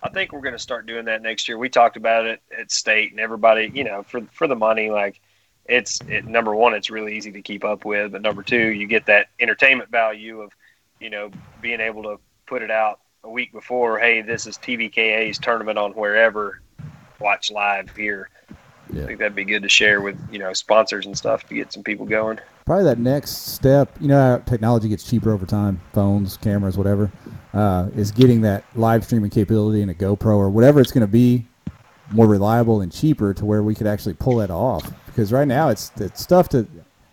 [0.02, 1.56] I think we're going to start doing that next year.
[1.56, 5.20] We talked about it at state, and everybody, you know, for for the money, like
[5.66, 8.86] it's it, number one, it's really easy to keep up with, but number two, you
[8.86, 10.52] get that entertainment value of,
[11.00, 11.30] you know,
[11.62, 13.98] being able to put it out a week before.
[13.98, 16.60] Hey, this is TVKA's tournament on wherever.
[17.20, 18.28] Watch live here.
[18.92, 19.04] Yeah.
[19.04, 21.72] I think that'd be good to share with you know sponsors and stuff to get
[21.72, 22.38] some people going.
[22.66, 27.10] probably that next step, you know, how technology gets cheaper over time, phones, cameras, whatever,
[27.54, 31.10] uh, is getting that live streaming capability in a GoPro or whatever it's going to
[31.10, 31.46] be
[32.12, 34.90] more reliable and cheaper to where we could actually pull that off.
[35.06, 36.66] Because right now it's it's stuff to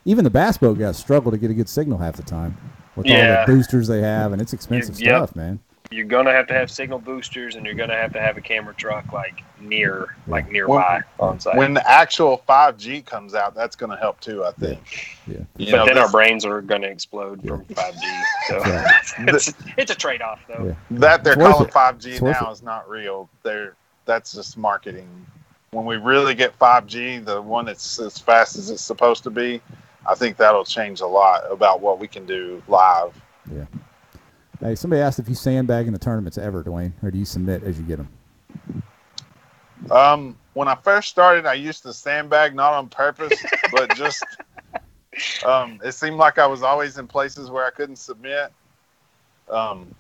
[0.04, 2.58] even the bass boat guys struggle to get a good signal half the time
[2.98, 5.08] with all the boosters they have, and it's expensive Yep.
[5.30, 5.60] stuff, man.
[5.92, 8.74] You're gonna have to have signal boosters and you're gonna have to have a camera
[8.74, 11.58] truck like near like nearby on site.
[11.58, 14.44] when the actual 5G comes out, that's going to help too.
[14.44, 14.80] I think.
[15.28, 15.38] Yeah.
[15.58, 18.24] You but know, then our brains are gonna explode from 5G.
[18.48, 19.02] So Right.
[19.36, 20.68] it's, it's a trade off though.
[20.68, 20.74] Yeah.
[21.00, 22.54] that they're It's calling 5G It's now it.
[22.54, 23.30] is not real.
[23.44, 23.76] They're
[24.06, 25.08] that's just marketing.
[25.72, 29.62] When we really get 5G, the one that's as fast as it's supposed to be,
[30.08, 33.14] I think that'll change a lot about what we can do live.
[34.62, 37.64] Hey, somebody asked if you sandbag in the tournaments ever, Dwayne, or do you submit
[37.64, 38.10] as you get them?
[39.90, 44.24] Um, when I first started, I used to sandbag not on purpose, but just
[45.44, 48.54] um, it seemed like I was always in places where I couldn't submit.
[49.50, 49.96] Um,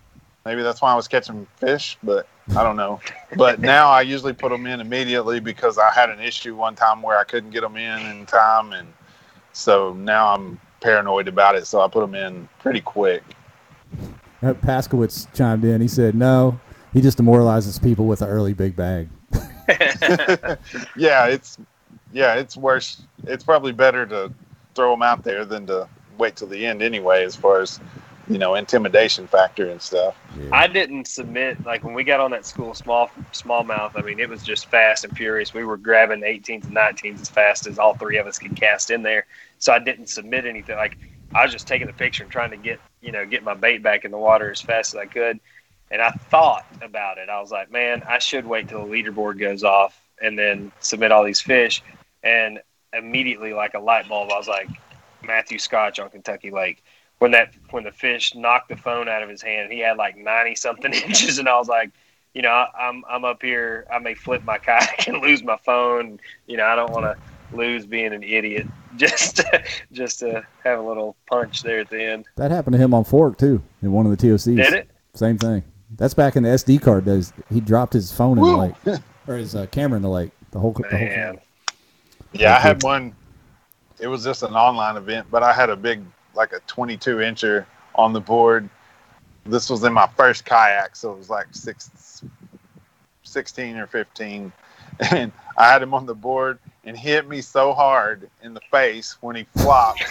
[0.45, 2.99] maybe that's why I was catching fish, but I don't know.
[3.35, 7.01] But now I usually put them in immediately because I had an issue one time
[7.01, 8.93] where I couldn't get them in in time, and
[9.53, 11.65] so now I'm paranoid about it.
[11.65, 13.23] So I put them in pretty quick.
[14.41, 15.81] Paskowitz chimed in.
[15.81, 16.59] He said, "No,
[16.93, 19.09] he just demoralizes people with an early big bag."
[20.95, 21.57] yeah, it's
[22.11, 23.03] yeah, it's worse.
[23.25, 24.33] It's probably better to
[24.75, 25.87] throw them out there than to
[26.17, 27.79] wait till the end anyway, as far as
[28.27, 30.15] you know, intimidation factor and stuff.
[30.39, 30.49] Yeah.
[30.53, 33.91] I didn't submit like when we got on that school small smallmouth.
[33.95, 35.53] I mean, it was just fast and furious.
[35.53, 38.89] We were grabbing 18s and 19s as fast as all three of us could cast
[38.89, 39.25] in there.
[39.59, 40.77] So I didn't submit anything.
[40.77, 40.97] Like
[41.33, 43.83] I was just taking the picture and trying to get you know get my bait
[43.83, 45.39] back in the water as fast as I could.
[45.89, 47.27] And I thought about it.
[47.27, 51.11] I was like, man, I should wait till the leaderboard goes off and then submit
[51.11, 51.83] all these fish.
[52.23, 52.61] And
[52.93, 54.69] immediately, like a light bulb, I was like,
[55.21, 56.81] Matthew Scotch on Kentucky Lake
[57.21, 60.17] when that when the fish knocked the phone out of his hand, he had like
[60.17, 61.91] ninety something inches, and I was like,
[62.33, 65.57] you know, I, I'm I'm up here, I may flip my kayak and lose my
[65.57, 66.19] phone.
[66.47, 67.15] You know, I don't want to
[67.53, 68.67] lose being an idiot.
[68.97, 72.25] Just to, just to have a little punch there at the end.
[72.35, 74.57] That happened to him on Fork too, in one of the TOCs.
[74.57, 74.89] Did it?
[75.13, 75.63] Same thing.
[75.97, 77.31] That's back in the SD card days.
[77.49, 80.31] He dropped his phone in the lake, or his uh, camera in the lake.
[80.51, 81.39] The whole, the whole Man.
[82.33, 83.15] Yeah, I had one.
[83.99, 86.03] It was just an online event, but I had a big,
[86.35, 88.69] like a 22 incher on the board.
[89.45, 92.23] This was in my first kayak, so it was like six,
[93.23, 94.51] 16 or 15.
[95.11, 99.17] And I had him on the board and hit me so hard in the face
[99.21, 100.03] when he flopped.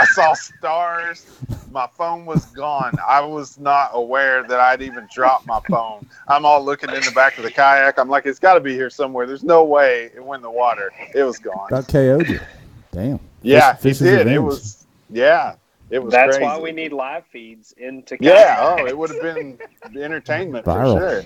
[0.00, 1.26] I saw stars.
[1.70, 2.94] My phone was gone.
[3.06, 6.06] I was not aware that I'd even dropped my phone.
[6.26, 7.98] I'm all looking in the back of the kayak.
[7.98, 9.26] I'm like, it's got to be here somewhere.
[9.26, 10.92] There's no way it went in the water.
[11.14, 11.68] It was gone.
[11.68, 12.40] About KO'd you.
[12.92, 13.20] Damn.
[13.42, 14.26] Yeah, Fish- he fish's did.
[14.26, 14.86] It was.
[15.10, 15.54] Yeah,
[15.90, 16.12] it was.
[16.12, 16.44] That's crazy.
[16.44, 18.56] why we need live feeds into Yeah.
[18.60, 19.58] Oh, it would have been
[19.96, 20.98] entertainment Viral.
[20.98, 21.24] for sure.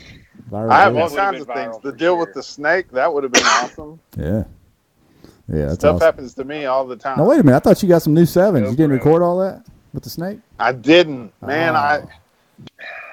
[0.51, 1.77] Viral I have all kinds of things.
[1.77, 3.99] viral The for deal with the snake that would have been awesome.
[4.19, 4.45] Yeah.
[5.49, 6.05] Yeah, that's Stuff awesome.
[6.07, 7.19] happens to me all the time.
[7.19, 7.57] No, wait a minute.
[7.57, 8.65] I thought you got some new sevens.
[8.65, 8.99] Go you didn't for it.
[9.05, 10.39] record all that with the snake?
[10.59, 11.75] I didn't, man.
[11.77, 11.79] Oh.
[11.79, 12.03] I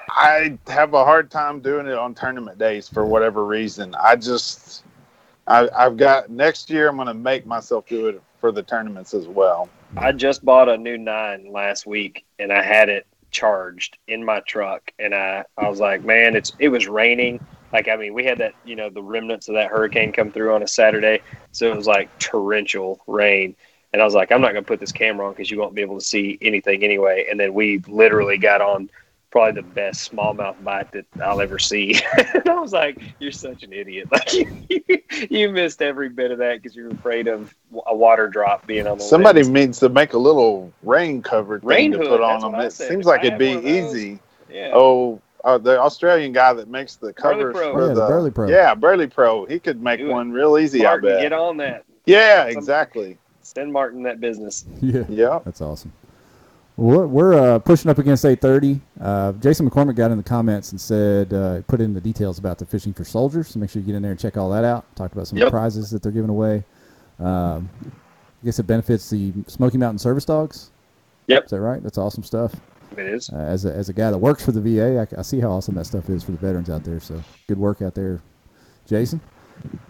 [0.08, 3.94] I have a hard time doing it on tournament days for whatever reason.
[4.00, 4.84] I just
[5.46, 6.88] I, I've got next year.
[6.88, 9.68] I'm going to make myself do it for the tournaments as well.
[9.96, 14.40] I just bought a new nine last week, and I had it charged in my
[14.40, 17.44] truck, and I I was like, man, it's it was raining.
[17.72, 20.54] Like I mean, we had that you know the remnants of that hurricane come through
[20.54, 21.20] on a Saturday,
[21.52, 23.54] so it was like torrential rain.
[23.92, 25.74] And I was like, I'm not going to put this camera on because you won't
[25.74, 27.26] be able to see anything anyway.
[27.30, 28.88] And then we literally got on
[29.30, 32.00] probably the best smallmouth bite that I'll ever see.
[32.34, 34.08] and I was like, you're such an idiot.
[34.12, 34.98] Like you,
[35.28, 37.54] you missed every bit of that because you're afraid of
[37.86, 39.50] a water drop being on the Somebody lens.
[39.50, 42.60] needs to make a little rain cover thing Rain to hood, put on them.
[42.60, 44.18] It seems like I it'd be one of those- easy.
[44.50, 44.70] Yeah.
[44.74, 47.72] Oh, uh, the Australian guy that makes the Burley covers Pro.
[47.72, 48.48] for Yeah, the the, Burley Pro.
[48.48, 49.44] Yeah, Burley Pro.
[49.46, 50.12] He could make Do it.
[50.12, 50.82] one real easy.
[50.82, 51.22] Martin, I bet.
[51.22, 51.84] get on that.
[52.06, 53.18] Yeah, exactly.
[53.42, 54.64] Send Martin that business.
[54.80, 55.04] Yeah.
[55.08, 55.40] Yeah.
[55.44, 55.92] That's awesome.
[56.76, 58.80] We're, we're uh, pushing up against 8:30.
[59.00, 62.58] Uh, Jason McCormick got in the comments and said uh, put in the details about
[62.58, 63.48] the fishing for soldiers.
[63.48, 64.84] So make sure you get in there and check all that out.
[64.96, 65.48] Talked about some of Yep.
[65.48, 66.64] the prizes that they're giving away.
[67.20, 70.70] Um, I guess it benefits the Smoky Mountain Service Dogs.
[71.26, 71.44] Yep.
[71.44, 71.82] Is that right?
[71.82, 72.54] That's awesome stuff.
[72.98, 73.30] It is.
[73.30, 75.50] Uh, as a, as a guy that works for the VA, I, I see how
[75.50, 77.00] awesome that stuff is for the veterans out there.
[77.00, 78.20] So good work out there,
[78.86, 79.20] Jason.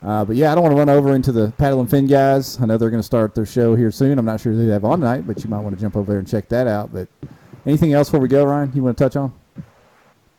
[0.03, 2.61] Uh, but yeah, I don't want to run over into the paddle and fin guys.
[2.61, 4.19] I know they're going to start their show here soon.
[4.19, 6.13] I'm not sure who they have on tonight, but you might want to jump over
[6.13, 6.93] there and check that out.
[6.93, 7.09] But
[7.65, 8.73] anything else before we go, Ryan?
[8.75, 9.33] You want to touch on?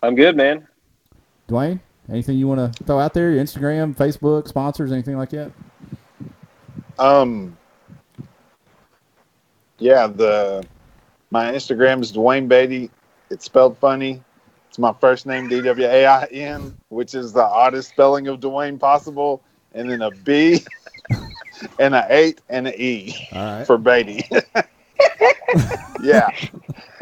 [0.02, 0.68] I'm good, man.
[1.48, 3.32] Dwayne, anything you want to throw out there?
[3.32, 5.52] Your Instagram, Facebook, sponsors, anything like that?
[7.00, 7.58] Um.
[9.80, 10.64] Yeah, the
[11.34, 12.92] my Instagram is Dwayne Beatty.
[13.32, 14.24] It's spelled funny.
[14.70, 18.40] It's my first name D W A I N, which is the oddest spelling of
[18.40, 19.42] Dwayne possible,
[19.74, 20.64] and then a B,
[21.80, 23.66] and a eight and an E All right.
[23.66, 24.30] for Beatty.
[26.04, 26.30] yeah,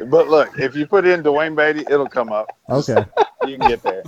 [0.05, 2.57] but look, if you put in Dwayne Beatty, it'll come up.
[2.69, 3.05] Okay.
[3.43, 4.03] You can get there.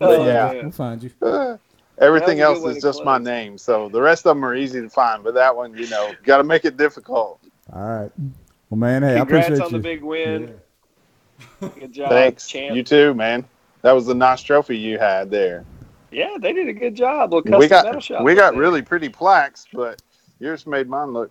[0.00, 0.46] Oh, yeah.
[0.46, 0.62] man.
[0.62, 1.10] We'll find you.
[1.20, 1.58] Uh,
[1.98, 4.42] Everything That was a else is to just my name, so the rest of them
[4.46, 5.22] are easy to find.
[5.22, 7.38] But that one, you know, got to make it difficult.
[7.70, 8.10] All right.
[8.70, 9.78] Well, man, hey, Congrats I appreciate on you.
[9.78, 10.54] the big win.
[11.78, 12.48] Good job, Thanks.
[12.48, 12.74] champ.
[12.76, 13.44] You too, man.
[13.82, 15.64] That was a nice trophy you had there.
[16.10, 17.32] yeah, they did a good job.
[17.32, 18.60] Little custom We metal got shop we got there.
[18.60, 20.02] really pretty plaques, but
[20.40, 21.30] yours made mine look.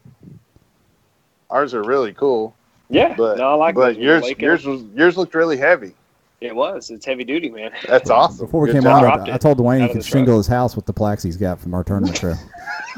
[1.50, 2.56] Ours are really cool,
[2.90, 3.14] yeah.
[3.16, 5.94] but no, I like but yours yours was yours looked really heavy.
[6.42, 6.90] It was.
[6.92, 7.72] It's heavy duty, man.
[7.88, 8.46] That's awesome.
[8.46, 9.04] Before we Good came job.
[9.22, 10.38] on, I, I told Dwayne he could shingle truck.
[10.38, 12.38] his house with the plaques he's got from our tournament trail.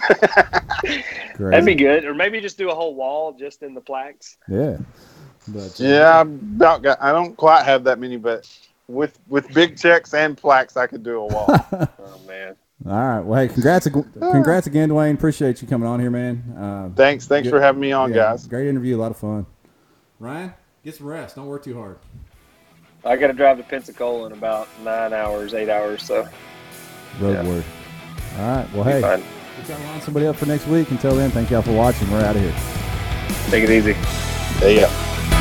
[1.37, 1.51] Great.
[1.51, 2.03] That'd be good.
[2.05, 4.37] Or maybe just do a whole wall just in the plaques.
[4.49, 4.77] Yeah.
[5.47, 7.01] But, uh, Yeah, I about got.
[7.01, 8.49] I don't quite have that many, but
[8.87, 11.47] with with big checks and plaques, I could do a wall.
[11.99, 12.55] Oh man.
[12.85, 13.19] All right.
[13.21, 15.13] Well, hey, congrats, congrats again, Dwayne.
[15.15, 16.37] Appreciate you coming on here, man.
[16.57, 17.51] Uh, thanks, thanks Good.
[17.51, 18.47] for having me on, yeah, guys.
[18.47, 18.95] Great interview.
[18.95, 19.45] A lot of fun.
[20.19, 20.53] Ryan,
[20.85, 21.35] get some rest.
[21.35, 21.97] Don't work too hard.
[23.03, 26.03] I got to drive to Pensacola in about nine hours, eight hours.
[26.03, 26.27] So
[27.19, 27.47] Road Yeah.
[27.47, 27.63] word.
[28.39, 28.73] All right.
[28.73, 29.23] Well, be hey, fine.
[29.57, 30.89] We'll try to line somebody up for next week.
[30.91, 32.09] Until then, thank y'all for watching.
[32.11, 32.55] We're out of here.
[33.49, 33.95] Take it easy.
[34.61, 35.36] Yeah.